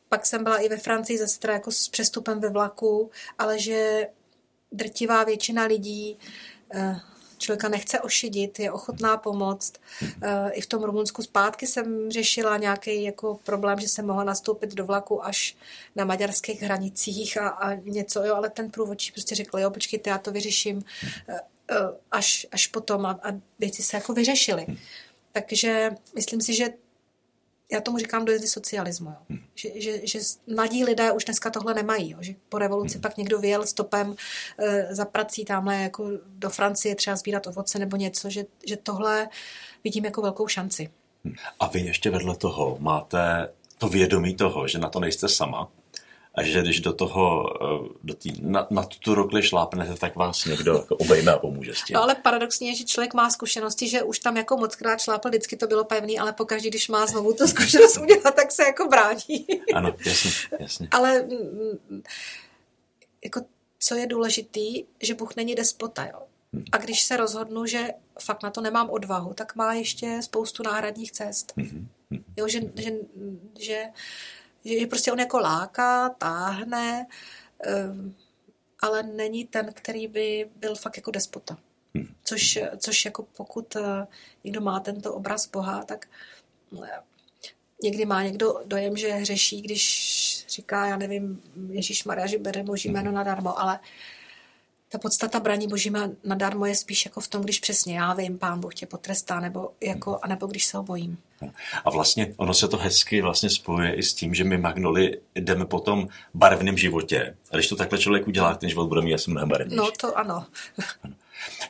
[0.10, 4.08] Pak jsem byla i ve Francii zase teda jako s přestupem ve vlaku, ale že
[4.72, 6.18] drtivá většina lidí
[6.74, 6.96] eh,
[7.38, 9.74] člověka nechce ošidit, je ochotná pomoct.
[10.22, 14.74] Eh, I v tom Rumunsku zpátky jsem řešila nějaký jako problém, že jsem mohla nastoupit
[14.74, 15.56] do vlaku až
[15.96, 20.18] na maďarských hranicích a, a něco, jo, ale ten průvodčí prostě řekl, jo, počkejte, já
[20.18, 20.84] to vyřeším
[21.30, 21.40] eh,
[21.72, 21.76] eh,
[22.12, 24.66] až, až potom a, a věci se jako vyřešily.
[25.32, 26.70] Takže myslím si, že
[27.72, 29.16] já tomu říkám dojezdy socialismu, jo.
[29.30, 29.40] Hmm.
[29.56, 30.20] Že, že, že
[30.56, 32.18] mladí lidé už dneska tohle nemají, jo.
[32.22, 33.02] že po revoluci hmm.
[33.02, 34.16] pak někdo vyjel stopem
[34.58, 39.30] e, za prací tamhle jako do Francie třeba sbírat ovoce nebo něco, že, že tohle
[39.84, 40.90] vidím jako velkou šanci.
[41.60, 45.70] A vy ještě vedle toho máte to vědomí toho, že na to nejste sama,
[46.38, 50.46] a že když do toho, eh, do tý, na, na tu rokli šlápnete, tak vás
[50.46, 51.94] někdo jako obejme a pomůže s tím.
[51.94, 55.30] No ale paradoxně je, že člověk má zkušenosti, že už tam jako moc krát šlápl,
[55.30, 58.88] vždycky to bylo pevný, ale pokaždý, když má znovu tu zkušenost udělat, tak se jako
[58.88, 59.46] brání.
[59.74, 60.88] Ano, jasně, jasně.
[60.92, 62.04] ale mm,
[63.24, 63.42] jako
[63.80, 66.20] co je důležitý, že Bůh není despota, jo.
[66.54, 66.64] Hmm.
[66.72, 67.88] A když se rozhodnu, že
[68.20, 71.54] fakt na to nemám odvahu, tak má ještě spoustu náhradních cest.
[71.58, 71.88] Hmm.
[72.38, 72.92] Jo, že, že,
[73.60, 73.84] že
[74.68, 77.06] že, že prostě on jako láká, táhne,
[77.90, 78.16] um,
[78.80, 81.58] ale není ten, který by byl fakt jako despota.
[81.96, 82.08] Hmm.
[82.24, 83.84] Což, což jako pokud uh,
[84.44, 86.06] někdo má tento obraz Boha, tak
[86.72, 86.88] uh,
[87.84, 92.90] někdy má někdo dojem, že hřeší, když říká, já nevím, Ježíš Maria, že bere boží
[92.90, 93.80] jméno nadarmo, ale
[94.90, 98.60] ta podstata braní božíma nadarmo je spíš jako v tom, když přesně já vím, pán
[98.60, 101.18] Bůh tě potrestá, nebo, jako, anebo když se ho bojím.
[101.86, 105.66] A vlastně ono se to hezky vlastně spojuje i s tím, že my Magnoli jdeme
[105.66, 107.36] po tom barevném životě.
[107.52, 109.78] A když to takhle člověk udělá, ten život bude mít asi mnohem barevnější.
[109.78, 110.46] No to ano.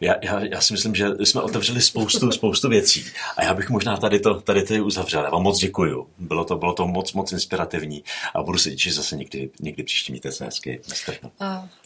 [0.02, 3.06] Já, já, já, si myslím, že jsme otevřeli spoustu, spoustu věcí
[3.38, 5.24] a já bych možná tady to, tady to uzavřel.
[5.24, 6.10] Já vám moc děkuju.
[6.18, 8.04] Bylo to, bylo to moc, moc inspirativní
[8.36, 10.12] a budu se těšit zase někdy, někdy příští.
[10.12, 10.82] Mějte se hezky.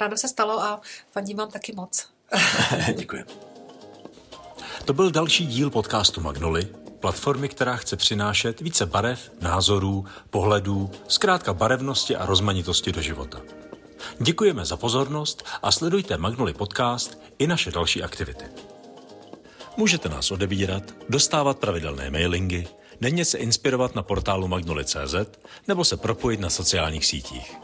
[0.01, 2.07] Rádo se stalo a fandím vám taky moc.
[2.97, 3.23] Děkuji.
[4.85, 6.67] To byl další díl podcastu Magnoli,
[6.99, 13.41] platformy, která chce přinášet více barev, názorů, pohledů, zkrátka barevnosti a rozmanitosti do života.
[14.19, 18.45] Děkujeme za pozornost a sledujte Magnoli Podcast i naše další aktivity.
[19.77, 22.67] Můžete nás odebírat, dostávat pravidelné mailingy,
[23.01, 25.15] denně se inspirovat na portálu magnoli.cz
[25.67, 27.57] nebo se propojit na sociálních sítích.